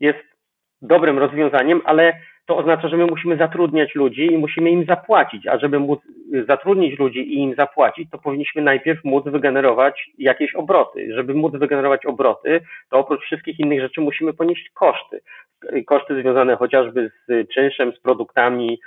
jest 0.00 0.24
dobrym 0.82 1.18
rozwiązaniem, 1.18 1.80
ale 1.84 2.12
to 2.46 2.56
oznacza, 2.56 2.88
że 2.88 2.96
my 2.96 3.06
musimy 3.06 3.36
zatrudniać 3.36 3.94
ludzi 3.94 4.26
i 4.26 4.38
musimy 4.38 4.70
im 4.70 4.84
zapłacić, 4.84 5.46
a 5.46 5.58
żeby 5.58 5.78
móc 5.78 6.00
zatrudnić 6.48 6.98
ludzi 6.98 7.34
i 7.34 7.38
im 7.38 7.54
zapłacić, 7.54 8.10
to 8.10 8.18
powinniśmy 8.18 8.62
najpierw 8.62 9.04
móc 9.04 9.24
wygenerować 9.24 10.10
jakieś 10.18 10.54
obroty. 10.54 11.14
Żeby 11.14 11.34
móc 11.34 11.52
wygenerować 11.52 12.06
obroty, 12.06 12.60
to 12.90 12.98
oprócz 12.98 13.22
wszystkich 13.22 13.60
innych 13.60 13.80
rzeczy 13.80 14.00
musimy 14.00 14.32
ponieść 14.34 14.70
koszty. 14.74 15.20
Koszty 15.86 16.22
związane 16.22 16.56
chociażby 16.56 17.10
z 17.28 17.48
czynszem, 17.54 17.92
z 17.92 18.00
produktami, 18.00 18.78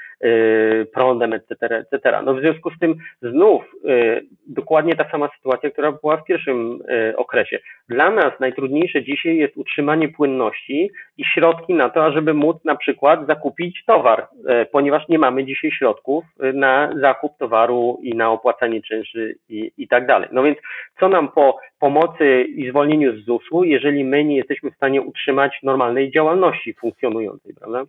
prądem, 0.94 1.34
etc., 1.34 1.56
etc. 1.62 2.22
No 2.26 2.34
w 2.34 2.40
związku 2.40 2.70
z 2.70 2.80
tym 2.80 2.96
znów 3.22 3.64
y, 3.86 4.22
dokładnie 4.48 4.96
ta 4.96 5.10
sama 5.10 5.30
sytuacja, 5.38 5.70
która 5.70 5.92
była 5.92 6.18
w 6.18 6.24
pierwszym 6.24 6.82
y, 7.12 7.18
okresie. 7.18 7.60
Dla 7.90 8.12
nas 8.12 8.40
najtrudniejsze 8.40 9.04
dzisiaj 9.04 9.38
jest 9.38 9.58
utrzymanie 9.58 10.10
płynności 10.10 10.92
i 11.18 11.26
środki 11.26 11.74
na 11.74 11.90
to, 11.90 12.06
ażeby 12.06 12.34
móc 12.34 12.66
na 12.66 12.76
przykład 12.76 13.28
zakupić 13.28 13.84
towar, 13.86 14.28
ponieważ 14.72 15.08
nie 15.10 15.20
mamy 15.20 15.46
dzisiaj 15.46 15.72
środków 15.72 16.26
na 16.54 16.94
zakup 17.02 17.38
towaru 17.38 18.00
i 18.04 18.16
na 18.16 18.32
opłacanie 18.32 18.82
czynszy 18.82 19.36
i, 19.50 19.72
i 19.78 19.88
tak 19.88 20.08
dalej. 20.08 20.30
No 20.32 20.44
więc 20.44 20.58
co 21.00 21.10
nam 21.10 21.32
po 21.32 21.58
pomocy 21.80 22.44
i 22.44 22.70
zwolnieniu 22.70 23.22
z 23.22 23.26
ZUS-u, 23.26 23.64
jeżeli 23.64 24.04
my 24.04 24.24
nie 24.24 24.38
jesteśmy 24.38 24.72
w 24.72 24.76
stanie 24.76 25.02
utrzymać 25.02 25.60
normalnej 25.64 26.12
działalności 26.12 26.74
funkcjonującej, 26.74 27.54
prawda? 27.60 27.84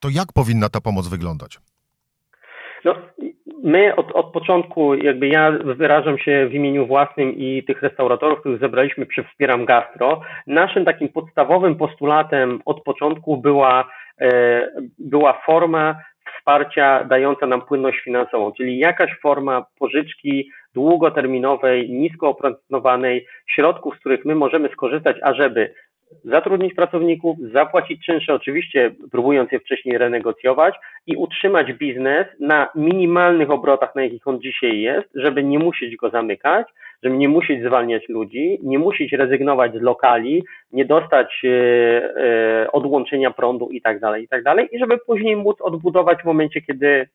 To 0.00 0.08
jak 0.08 0.32
powinna 0.34 0.68
ta 0.68 0.80
pomoc 0.80 1.08
wyglądać? 1.08 1.58
No, 2.84 2.94
my 3.62 3.96
od, 3.96 4.12
od 4.12 4.32
początku, 4.32 4.94
jakby 4.94 5.28
ja 5.28 5.52
wyrażam 5.64 6.18
się 6.18 6.48
w 6.50 6.54
imieniu 6.54 6.86
własnym 6.86 7.32
i 7.36 7.64
tych 7.66 7.82
restauratorów, 7.82 8.40
których 8.40 8.60
zebraliśmy 8.60 9.06
przy 9.06 9.24
Wspieram 9.24 9.64
Gastro, 9.64 10.20
naszym 10.46 10.84
takim 10.84 11.08
podstawowym 11.08 11.76
postulatem 11.76 12.60
od 12.64 12.82
początku 12.82 13.36
była, 13.36 13.90
e, 14.20 14.68
była 14.98 15.40
forma 15.46 16.02
wsparcia 16.38 17.04
dająca 17.04 17.46
nam 17.46 17.62
płynność 17.62 18.00
finansową, 18.00 18.52
czyli 18.52 18.78
jakaś 18.78 19.10
forma 19.22 19.66
pożyczki 19.78 20.50
długoterminowej, 20.74 21.90
nisko 21.90 22.28
oprocentowanej, 22.28 23.26
środków, 23.46 23.96
z 23.96 23.98
których 23.98 24.24
my 24.24 24.34
możemy 24.34 24.68
skorzystać, 24.68 25.16
ażeby 25.22 25.74
zatrudnić 26.24 26.74
pracowników, 26.74 27.38
zapłacić 27.52 28.06
czynsze, 28.06 28.34
oczywiście 28.34 28.90
próbując 29.10 29.52
je 29.52 29.60
wcześniej 29.60 29.98
renegocjować 29.98 30.74
i 31.06 31.16
utrzymać 31.16 31.72
biznes 31.72 32.26
na 32.40 32.68
minimalnych 32.74 33.50
obrotach, 33.50 33.94
na 33.94 34.02
jakich 34.02 34.26
on 34.26 34.40
dzisiaj 34.40 34.80
jest, 34.80 35.08
żeby 35.14 35.44
nie 35.44 35.58
musieć 35.58 35.96
go 35.96 36.10
zamykać, 36.10 36.66
żeby 37.02 37.16
nie 37.16 37.28
musieć 37.28 37.64
zwalniać 37.64 38.08
ludzi, 38.08 38.58
nie 38.62 38.78
musieć 38.78 39.12
rezygnować 39.12 39.74
z 39.74 39.82
lokali, 39.82 40.44
nie 40.72 40.84
dostać 40.84 41.42
e, 41.44 41.48
e, 41.50 42.72
odłączenia 42.72 43.30
prądu 43.30 43.68
i 43.68 43.80
tak 43.80 44.00
dalej, 44.00 44.24
i 44.24 44.28
tak 44.28 44.44
i 44.72 44.78
żeby 44.78 44.98
później 44.98 45.36
móc 45.36 45.60
odbudować 45.60 46.18
w 46.22 46.24
momencie, 46.24 46.60
kiedy 46.60 47.08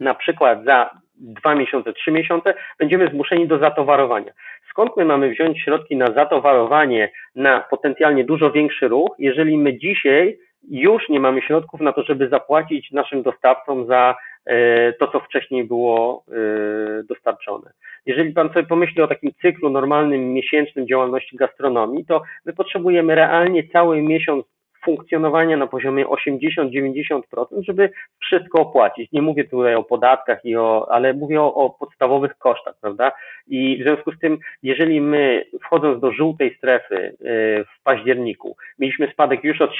na 0.00 0.14
przykład 0.14 0.64
za 0.64 0.90
dwa 1.16 1.54
miesiące, 1.54 1.92
trzy 1.92 2.10
miesiące 2.10 2.54
będziemy 2.78 3.08
zmuszeni 3.08 3.48
do 3.48 3.58
zatowarowania. 3.58 4.32
Skąd 4.74 4.96
my 4.96 5.04
mamy 5.04 5.30
wziąć 5.30 5.60
środki 5.60 5.96
na 5.96 6.06
zatowarowanie, 6.06 7.12
na 7.34 7.60
potencjalnie 7.60 8.24
dużo 8.24 8.50
większy 8.50 8.88
ruch, 8.88 9.10
jeżeli 9.18 9.58
my 9.58 9.78
dzisiaj 9.78 10.38
już 10.70 11.08
nie 11.08 11.20
mamy 11.20 11.42
środków 11.42 11.80
na 11.80 11.92
to, 11.92 12.02
żeby 12.02 12.28
zapłacić 12.28 12.90
naszym 12.90 13.22
dostawcom 13.22 13.86
za 13.86 14.14
e, 14.46 14.92
to, 14.92 15.08
co 15.08 15.20
wcześniej 15.20 15.64
było 15.64 16.24
e, 16.28 17.02
dostarczone. 17.02 17.70
Jeżeli 18.06 18.32
Pan 18.32 18.48
sobie 18.48 18.66
pomyśli 18.66 19.02
o 19.02 19.08
takim 19.08 19.32
cyklu 19.42 19.70
normalnym, 19.70 20.32
miesięcznym 20.32 20.86
działalności 20.86 21.36
gastronomii, 21.36 22.06
to 22.06 22.22
my 22.44 22.52
potrzebujemy 22.52 23.14
realnie 23.14 23.68
cały 23.68 24.02
miesiąc 24.02 24.46
funkcjonowania 24.84 25.56
na 25.56 25.66
poziomie 25.66 26.06
80-90%, 26.06 27.20
żeby 27.58 27.90
wszystko 28.20 28.60
opłacić. 28.60 29.12
Nie 29.12 29.22
mówię 29.22 29.44
tutaj 29.44 29.74
o 29.74 29.82
podatkach, 29.82 30.44
i 30.44 30.56
o, 30.56 30.86
ale 30.90 31.14
mówię 31.14 31.42
o, 31.42 31.54
o 31.54 31.70
podstawowych 31.70 32.38
kosztach, 32.38 32.74
prawda? 32.80 33.12
I 33.48 33.78
w 33.80 33.82
związku 33.82 34.12
z 34.12 34.18
tym, 34.18 34.38
jeżeli 34.62 35.00
my 35.00 35.44
wchodząc 35.64 36.00
do 36.00 36.12
żółtej 36.12 36.56
strefy 36.58 36.96
y, 36.96 37.14
w 37.64 37.82
październiku, 37.82 38.56
mieliśmy 38.78 39.10
spadek 39.12 39.44
już 39.44 39.60
o 39.60 39.66
30% 39.66 39.70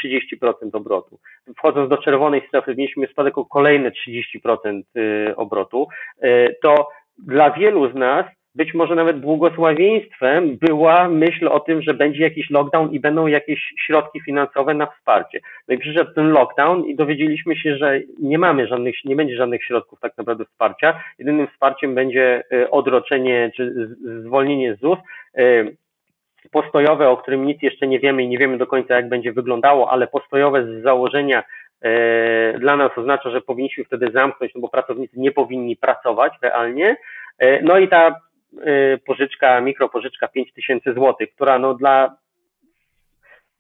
obrotu, 0.73 1.19
wchodząc 1.59 1.91
do 1.91 1.97
czerwonej 1.97 2.43
strefy, 2.49 2.75
mieliśmy 2.77 3.07
spadek 3.07 3.39
o 3.39 3.45
kolejne 3.45 3.91
30% 3.91 4.83
y, 4.97 5.37
obrotu, 5.37 5.89
y, 6.25 6.57
to 6.63 6.89
dla 7.19 7.51
wielu 7.51 7.91
z 7.91 7.95
nas 7.95 8.27
być 8.55 8.75
może 8.75 8.95
nawet 8.95 9.21
błogosławieństwem 9.21 10.57
była 10.57 11.09
myśl 11.09 11.49
o 11.49 11.61
tym, 11.61 11.83
że 11.83 11.95
będzie 11.95 12.23
jakiś 12.23 12.51
lockdown 12.51 12.91
i 12.93 13.01
będą 13.01 13.27
jakieś 13.27 13.75
środki 13.87 14.21
finansowe 14.21 14.75
na 14.75 14.87
wsparcie. 14.87 15.41
No 15.69 15.75
i 15.75 15.79
przyszedł 15.79 16.15
ten 16.15 16.31
lockdown 16.31 16.85
i 16.85 16.97
dowiedzieliśmy 16.97 17.57
się, 17.57 17.77
że 17.77 18.01
nie 18.19 18.39
mamy 18.39 18.67
żadnych, 18.67 18.95
nie 19.05 19.17
będzie 19.17 19.37
żadnych 19.37 19.65
środków 19.65 20.01
tak 20.01 20.19
naprawdę 20.19 20.45
wsparcia. 20.45 21.01
Jedynym 21.19 21.49
wsparciem 21.49 21.95
będzie 21.95 22.43
y, 22.53 22.71
odroczenie 22.71 23.51
czy 23.57 23.89
zwolnienie 24.21 24.75
ZUS 24.75 24.99
y, 25.39 25.77
postojowe, 26.53 27.09
o 27.09 27.17
którym 27.17 27.47
nic 27.47 27.63
jeszcze 27.63 27.87
nie 27.87 28.01
wiemy 28.01 28.23
i 28.23 28.29
nie 28.29 28.39
wiemy 28.39 28.59
do 28.59 28.67
końca 28.67 28.95
jak 28.95 29.09
będzie 29.09 29.33
wyglądało, 29.33 29.91
ale 29.91 30.07
postojowe 30.07 30.65
z 30.67 30.83
założenia 30.83 31.43
y, 31.85 32.59
dla 32.59 32.77
nas 32.77 32.99
oznacza, 32.99 33.31
że 33.31 33.41
powinniśmy 33.41 33.85
wtedy 33.85 34.11
zamknąć, 34.13 34.55
no 34.55 34.61
bo 34.61 34.69
pracownicy 34.69 35.21
nie 35.21 35.33
powinni 35.33 35.77
pracować 35.77 36.33
realnie. 36.43 36.97
No 37.63 37.79
i 37.79 37.89
ta 37.89 38.21
pożyczka, 39.07 39.61
mikropożyczka 39.61 40.29
5000 40.29 40.95
zł, 40.95 41.15
która 41.35 41.59
no 41.59 41.75
dla 41.75 42.17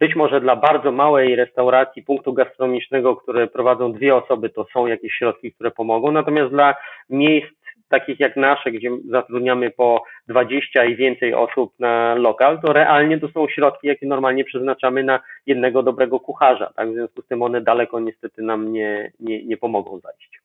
być 0.00 0.16
może 0.16 0.40
dla 0.40 0.56
bardzo 0.56 0.92
małej 0.92 1.36
restauracji, 1.36 2.02
punktu 2.02 2.32
gastronomicznego, 2.32 3.16
które 3.16 3.46
prowadzą 3.46 3.92
dwie 3.92 4.16
osoby, 4.16 4.50
to 4.50 4.66
są 4.72 4.86
jakieś 4.86 5.12
środki, 5.12 5.52
które 5.52 5.70
pomogą. 5.70 6.12
Natomiast 6.12 6.50
dla 6.50 6.74
miejsc 7.10 7.54
takich 7.88 8.20
jak 8.20 8.36
nasze, 8.36 8.70
gdzie 8.70 8.90
zatrudniamy 9.08 9.70
po 9.70 10.04
20 10.28 10.84
i 10.84 10.96
więcej 10.96 11.34
osób 11.34 11.72
na 11.78 12.14
lokal, 12.14 12.60
to 12.60 12.72
realnie 12.72 13.20
to 13.20 13.28
są 13.28 13.48
środki, 13.48 13.86
jakie 13.86 14.06
normalnie 14.06 14.44
przeznaczamy 14.44 15.04
na 15.04 15.20
jednego 15.46 15.82
dobrego 15.82 16.20
kucharza. 16.20 16.72
Tak? 16.76 16.90
W 16.90 16.94
związku 16.94 17.22
z 17.22 17.26
tym 17.26 17.42
one 17.42 17.60
daleko 17.60 18.00
niestety 18.00 18.42
nam 18.42 18.72
nie, 18.72 19.12
nie, 19.20 19.44
nie 19.44 19.56
pomogą 19.56 19.98
zajść. 19.98 20.43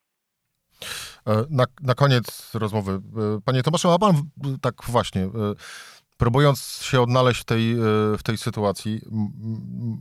E, 1.29 1.31
na, 1.49 1.65
na 1.83 1.93
koniec 1.93 2.55
rozmowy. 2.55 2.91
E, 2.91 2.97
panie 3.45 3.63
Tomaszu, 3.63 3.89
a 3.89 3.99
pan 3.99 4.13
tak 4.61 4.73
właśnie, 4.91 5.21
e, 5.21 5.29
próbując 6.17 6.81
się 6.83 7.01
odnaleźć 7.01 7.41
w 7.41 7.45
tej, 7.45 7.75
w 8.17 8.23
tej 8.23 8.37
sytuacji, 8.37 9.01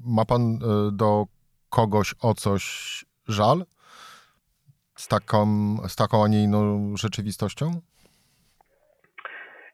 ma 0.07 0.25
pan 0.25 0.59
do 0.93 1.25
kogoś 1.71 2.15
o 2.23 2.35
coś 2.35 2.65
żal? 3.29 3.65
Z 4.95 5.09
taką, 5.09 5.47
z 5.89 5.97
taką, 5.97 6.25
a 6.25 6.29
nie 6.29 6.43
inną 6.43 6.95
rzeczywistością? 6.97 7.81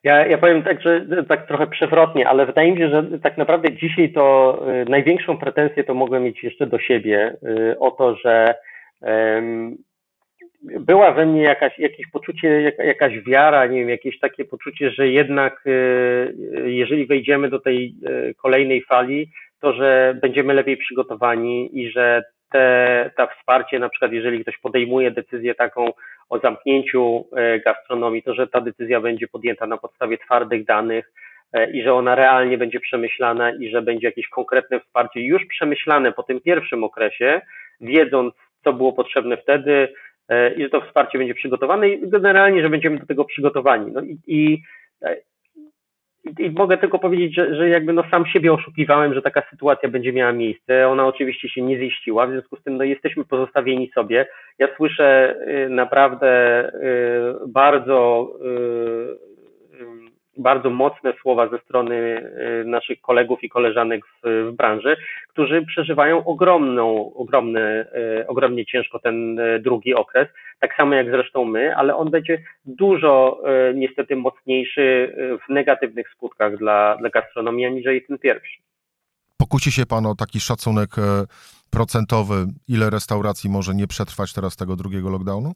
Ja, 0.02 0.26
ja 0.26 0.38
powiem 0.38 0.62
tak, 0.62 0.82
że 0.82 1.06
tak 1.28 1.48
trochę 1.48 1.66
przewrotnie, 1.66 2.28
ale 2.28 2.46
wydaje 2.46 2.72
mi 2.72 2.78
się, 2.78 2.88
że 2.88 3.18
tak 3.18 3.38
naprawdę 3.38 3.76
dzisiaj 3.76 4.12
to 4.12 4.58
y, 4.82 4.90
największą 4.90 5.38
pretensję 5.38 5.84
to 5.84 5.94
mogłem 5.94 6.22
mieć 6.22 6.42
jeszcze 6.42 6.66
do 6.66 6.78
siebie 6.78 7.36
y, 7.42 7.78
o 7.78 7.90
to, 7.90 8.16
że 8.16 8.54
była 10.64 11.12
we 11.12 11.26
mnie 11.26 11.42
jakaś, 11.42 11.78
jakieś 11.78 12.06
poczucie, 12.06 12.72
jakaś 12.78 13.18
wiara, 13.20 13.66
nie 13.66 13.78
wiem, 13.78 13.88
jakieś 13.88 14.18
takie 14.18 14.44
poczucie, 14.44 14.90
że 14.90 15.08
jednak 15.08 15.64
e, 15.66 15.70
jeżeli 16.70 17.06
wejdziemy 17.06 17.50
do 17.50 17.60
tej 17.60 17.94
e, 18.06 18.34
kolejnej 18.34 18.82
fali, 18.82 19.30
to 19.60 19.72
że 19.72 20.18
będziemy 20.22 20.54
lepiej 20.54 20.76
przygotowani 20.76 21.80
i 21.80 21.90
że 21.90 22.22
te, 22.52 23.10
ta 23.16 23.26
wsparcie, 23.26 23.78
na 23.78 23.88
przykład 23.88 24.12
jeżeli 24.12 24.40
ktoś 24.40 24.58
podejmuje 24.58 25.10
decyzję 25.10 25.54
taką 25.54 25.92
o 26.28 26.38
zamknięciu 26.38 27.24
e, 27.36 27.60
gastronomii, 27.60 28.22
to 28.22 28.34
że 28.34 28.46
ta 28.46 28.60
decyzja 28.60 29.00
będzie 29.00 29.28
podjęta 29.28 29.66
na 29.66 29.76
podstawie 29.76 30.18
twardych 30.18 30.64
danych 30.64 31.12
i 31.72 31.82
że 31.82 31.94
ona 31.94 32.14
realnie 32.14 32.58
będzie 32.58 32.80
przemyślana 32.80 33.50
i 33.50 33.68
że 33.68 33.82
będzie 33.82 34.06
jakieś 34.06 34.28
konkretne 34.28 34.80
wsparcie 34.80 35.20
już 35.20 35.46
przemyślane 35.46 36.12
po 36.12 36.22
tym 36.22 36.40
pierwszym 36.40 36.84
okresie, 36.84 37.40
wiedząc, 37.80 38.34
co 38.64 38.72
było 38.72 38.92
potrzebne 38.92 39.36
wtedy, 39.36 39.88
i 40.56 40.62
że 40.62 40.70
to 40.70 40.80
wsparcie 40.80 41.18
będzie 41.18 41.34
przygotowane 41.34 41.88
i 41.88 42.08
generalnie, 42.08 42.62
że 42.62 42.70
będziemy 42.70 42.98
do 42.98 43.06
tego 43.06 43.24
przygotowani. 43.24 43.92
No 43.92 44.00
i, 44.02 44.18
i, 44.26 44.62
i 46.38 46.50
mogę 46.50 46.78
tylko 46.78 46.98
powiedzieć, 46.98 47.34
że, 47.34 47.54
że 47.54 47.68
jakby 47.68 47.92
no 47.92 48.04
sam 48.10 48.26
siebie 48.26 48.52
oszukiwałem, 48.52 49.14
że 49.14 49.22
taka 49.22 49.42
sytuacja 49.50 49.88
będzie 49.88 50.12
miała 50.12 50.32
miejsce. 50.32 50.88
Ona 50.88 51.06
oczywiście 51.06 51.48
się 51.48 51.62
nie 51.62 51.78
ziściła, 51.78 52.26
w 52.26 52.30
związku 52.30 52.56
z 52.56 52.62
tym 52.62 52.76
no 52.76 52.84
jesteśmy 52.84 53.24
pozostawieni 53.24 53.90
sobie. 53.94 54.26
Ja 54.58 54.68
słyszę 54.76 55.36
y, 55.66 55.68
naprawdę 55.68 56.64
y, 57.44 57.48
bardzo 57.48 58.28
y, 59.20 59.33
bardzo 60.36 60.70
mocne 60.70 61.12
słowa 61.22 61.48
ze 61.48 61.58
strony 61.58 61.94
y, 61.94 62.64
naszych 62.64 63.00
kolegów 63.00 63.44
i 63.44 63.48
koleżanek 63.48 64.06
w, 64.06 64.50
w 64.50 64.56
branży, 64.56 64.96
którzy 65.28 65.62
przeżywają 65.66 66.24
ogromną, 66.24 67.14
ogromny, 67.14 67.86
y, 68.20 68.26
ogromnie 68.26 68.66
ciężko 68.66 68.98
ten 68.98 69.38
y, 69.38 69.60
drugi 69.60 69.94
okres, 69.94 70.28
tak 70.60 70.76
samo 70.76 70.94
jak 70.94 71.10
zresztą 71.10 71.44
my, 71.44 71.76
ale 71.76 71.96
on 71.96 72.10
będzie 72.10 72.42
dużo 72.64 73.42
niestety 73.74 74.16
mocniejszy 74.16 75.14
w 75.46 75.52
negatywnych 75.52 76.10
skutkach 76.10 76.56
dla, 76.56 76.96
dla 76.96 77.10
gastronomii 77.10 77.66
aniżeli 77.66 78.02
ten 78.02 78.18
pierwszy. 78.18 78.58
Pokusi 79.36 79.72
się 79.72 79.86
Pan 79.86 80.06
o 80.06 80.14
taki 80.14 80.40
szacunek 80.40 80.90
procentowy, 81.70 82.46
ile 82.68 82.90
restauracji 82.90 83.50
może 83.50 83.74
nie 83.74 83.86
przetrwać 83.86 84.32
teraz 84.32 84.56
tego 84.56 84.76
drugiego 84.76 85.10
lockdownu? 85.10 85.52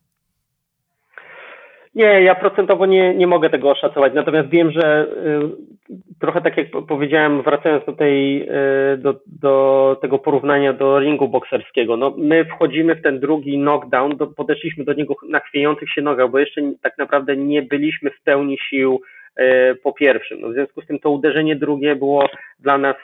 Nie, 1.95 2.23
ja 2.23 2.35
procentowo 2.35 2.87
nie, 2.87 3.15
nie 3.15 3.27
mogę 3.27 3.51
tego 3.51 3.71
oszacować, 3.71 4.13
natomiast 4.15 4.49
wiem, 4.49 4.71
że 4.71 5.07
y, 5.07 6.19
trochę 6.21 6.41
tak 6.41 6.57
jak 6.57 6.67
powiedziałem, 6.89 7.43
wracając 7.43 7.85
do 7.85 7.93
tej, 7.93 8.43
y, 8.43 8.97
do, 8.97 9.15
do 9.27 9.97
tego 10.03 10.19
porównania 10.19 10.73
do 10.73 11.01
ringu 11.01 11.29
bokserskiego, 11.29 11.97
no 11.97 12.15
my 12.19 12.45
wchodzimy 12.45 12.95
w 12.95 13.03
ten 13.03 13.21
drugi 13.21 13.59
knockdown, 13.59 14.17
do, 14.17 14.27
podeszliśmy 14.27 14.85
do 14.85 14.93
niego 14.93 15.15
na 15.29 15.41
chwiejących 15.41 15.91
się 15.91 16.03
nogach, 16.03 16.31
bo 16.31 16.39
jeszcze 16.39 16.61
tak 16.83 16.99
naprawdę 16.99 17.37
nie 17.37 17.63
byliśmy 17.63 18.11
w 18.11 18.23
pełni 18.23 18.59
sił 18.71 19.01
y, 19.41 19.75
po 19.83 19.93
pierwszym. 19.93 20.41
No 20.41 20.49
w 20.49 20.53
związku 20.53 20.83
z 20.83 20.87
tym 20.87 20.99
to 20.99 21.11
uderzenie 21.11 21.57
drugie 21.57 21.97
było 21.97 22.29
dla 22.59 22.79
nas 22.79 22.97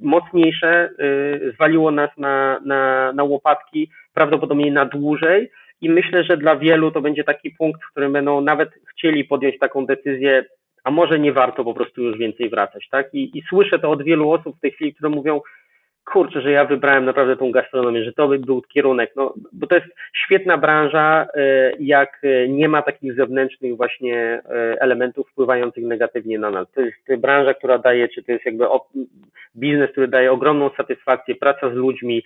mocniejsze, 0.00 0.90
zwaliło 1.54 1.90
nas 1.90 2.10
na, 2.18 2.60
na, 2.64 3.12
na 3.12 3.24
łopatki, 3.24 3.90
prawdopodobnie 4.14 4.72
na 4.72 4.84
dłużej, 4.84 5.50
i 5.80 5.90
myślę, 5.90 6.24
że 6.24 6.36
dla 6.36 6.56
wielu 6.56 6.90
to 6.90 7.00
będzie 7.00 7.24
taki 7.24 7.50
punkt, 7.50 7.82
w 7.82 7.90
którym 7.90 8.12
będą 8.12 8.40
nawet 8.40 8.70
chcieli 8.90 9.24
podjąć 9.24 9.58
taką 9.58 9.86
decyzję, 9.86 10.44
a 10.84 10.90
może 10.90 11.18
nie 11.18 11.32
warto 11.32 11.64
po 11.64 11.74
prostu 11.74 12.02
już 12.02 12.18
więcej 12.18 12.50
wracać, 12.50 12.88
tak? 12.90 13.14
I, 13.14 13.38
i 13.38 13.42
słyszę 13.48 13.78
to 13.78 13.90
od 13.90 14.02
wielu 14.02 14.30
osób 14.30 14.56
w 14.56 14.60
tej 14.60 14.70
chwili, 14.70 14.94
które 14.94 15.10
mówią, 15.10 15.40
kurczę, 16.12 16.40
że 16.40 16.50
ja 16.50 16.64
wybrałem 16.64 17.04
naprawdę 17.04 17.36
tą 17.36 17.50
gastronomię, 17.50 18.04
że 18.04 18.12
to 18.12 18.28
by 18.28 18.38
był 18.38 18.62
kierunek, 18.62 19.12
no, 19.16 19.34
bo 19.52 19.66
to 19.66 19.74
jest 19.74 19.86
świetna 20.12 20.58
branża, 20.58 21.26
e, 21.34 21.72
jak 21.80 22.22
nie 22.48 22.68
ma 22.68 22.82
takich 22.82 23.14
zewnętrznych 23.14 23.76
właśnie 23.76 24.42
elementów 24.80 25.28
wpływających 25.30 25.84
negatywnie 25.84 26.38
na 26.38 26.50
nas. 26.50 26.68
To 26.74 26.80
jest 26.80 27.16
branża, 27.18 27.54
która 27.54 27.78
daje, 27.78 28.08
czy 28.08 28.22
to 28.22 28.32
jest 28.32 28.46
jakby 28.46 28.64
biznes, 29.56 29.90
który 29.90 30.08
daje 30.08 30.32
ogromną 30.32 30.70
satysfakcję, 30.76 31.34
praca 31.34 31.70
z 31.70 31.74
ludźmi, 31.74 32.22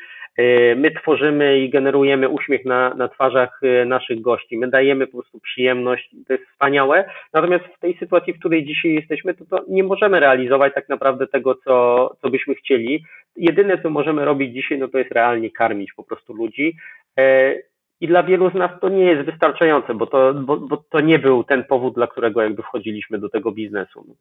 my 0.76 0.90
tworzymy 1.00 1.58
i 1.58 1.70
generujemy 1.70 2.28
uśmiech 2.28 2.64
na, 2.64 2.94
na 2.94 3.08
twarzach 3.08 3.60
naszych 3.86 4.20
gości, 4.20 4.58
my 4.58 4.68
dajemy 4.68 5.06
po 5.06 5.18
prostu 5.18 5.40
przyjemność, 5.40 6.10
to 6.26 6.32
jest 6.32 6.44
wspaniałe, 6.48 7.04
natomiast 7.32 7.64
w 7.64 7.80
tej 7.80 7.96
sytuacji, 7.98 8.32
w 8.32 8.38
której 8.38 8.64
dzisiaj 8.64 8.94
jesteśmy, 8.94 9.34
to, 9.34 9.44
to 9.44 9.64
nie 9.68 9.84
możemy 9.84 10.20
realizować 10.20 10.74
tak 10.74 10.88
naprawdę 10.88 11.26
tego, 11.26 11.54
co, 11.54 12.10
co 12.22 12.30
byśmy 12.30 12.54
chcieli. 12.54 13.04
Jedyne, 13.36 13.82
co 13.82 13.90
możemy 13.90 14.24
robić 14.24 14.54
dzisiaj, 14.54 14.78
no 14.78 14.88
to 14.88 14.98
jest 14.98 15.12
realnie 15.12 15.50
karmić 15.50 15.92
po 15.92 16.02
prostu 16.02 16.34
ludzi. 16.34 16.76
E, 17.18 17.54
I 18.00 18.08
dla 18.08 18.22
wielu 18.22 18.50
z 18.50 18.54
nas 18.54 18.70
to 18.80 18.88
nie 18.88 19.04
jest 19.04 19.30
wystarczające, 19.30 19.94
bo 19.94 20.06
to, 20.06 20.34
bo, 20.34 20.56
bo 20.56 20.76
to 20.76 21.00
nie 21.00 21.18
był 21.18 21.44
ten 21.44 21.64
powód, 21.64 21.94
dla 21.94 22.06
którego 22.06 22.42
jakby 22.42 22.62
wchodziliśmy 22.62 23.18
do 23.18 23.28
tego 23.28 23.52
biznesu. 23.52 24.16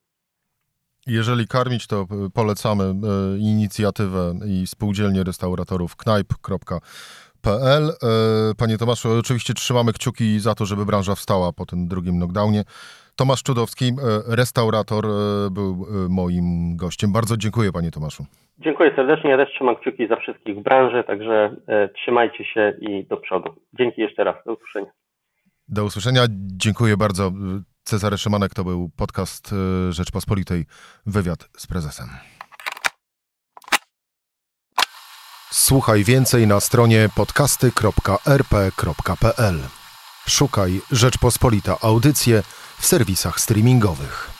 Jeżeli 1.08 1.48
karmić, 1.48 1.88
to 1.88 2.06
polecamy 2.34 2.84
e, 2.84 2.94
inicjatywę 3.38 4.34
i 4.48 4.68
spółdzielnię 4.68 5.24
restauratorów 5.24 5.96
knajp.pl. 5.96 7.90
E, 7.90 7.96
panie 8.58 8.78
Tomaszu, 8.78 9.10
oczywiście 9.20 9.54
trzymamy 9.54 9.94
kciuki 9.94 10.40
za 10.40 10.56
to, 10.56 10.66
żeby 10.66 10.86
branża 10.86 11.16
wstała 11.16 11.54
po 11.54 11.66
tym 11.66 11.88
drugim 11.88 12.16
knockdownie. 12.16 12.64
Tomasz 13.16 13.44
Czudowski, 13.44 13.86
e, 13.86 14.36
restaurator, 14.36 15.06
e, 15.06 15.10
był 15.52 15.88
e, 16.06 16.10
moim 16.10 16.78
gościem. 16.78 17.12
Bardzo 17.12 17.38
dziękuję 17.38 17.72
panie 17.72 17.92
Tomaszu. 17.92 18.26
Dziękuję 18.58 18.96
serdecznie. 18.96 19.30
Ja 19.30 19.38
też 19.38 19.50
trzymam 19.56 19.76
kciuki 19.76 20.08
za 20.08 20.16
wszystkich 20.16 20.56
w 20.56 20.64
branży, 20.64 21.04
także 21.08 21.56
trzymajcie 21.96 22.46
się 22.46 22.74
i 22.82 23.08
do 23.08 23.18
przodu. 23.18 23.56
Dzięki 23.74 24.02
jeszcze 24.02 24.24
raz. 24.24 24.36
Do 24.46 24.54
usłyszenia. 24.54 24.92
Do 25.68 25.84
usłyszenia. 25.84 26.22
Dziękuję 26.58 26.98
bardzo. 26.98 27.32
Cezary 27.84 28.18
Szymanek 28.18 28.54
to 28.54 28.64
był 28.64 28.90
podcast 28.98 29.56
Rzeczpospolitej 29.90 30.66
Wywiad 31.06 31.50
z 31.58 31.68
prezesem. 31.68 32.08
Słuchaj 35.52 36.04
więcej 36.04 36.48
na 36.48 36.60
stronie 36.60 37.10
podcasty.rp.pl. 37.16 39.56
Szukaj 40.28 40.72
Rzeczpospolita 40.92 41.78
Audycje 41.82 42.42
w 42.80 42.86
serwisach 42.86 43.40
streamingowych. 43.40 44.33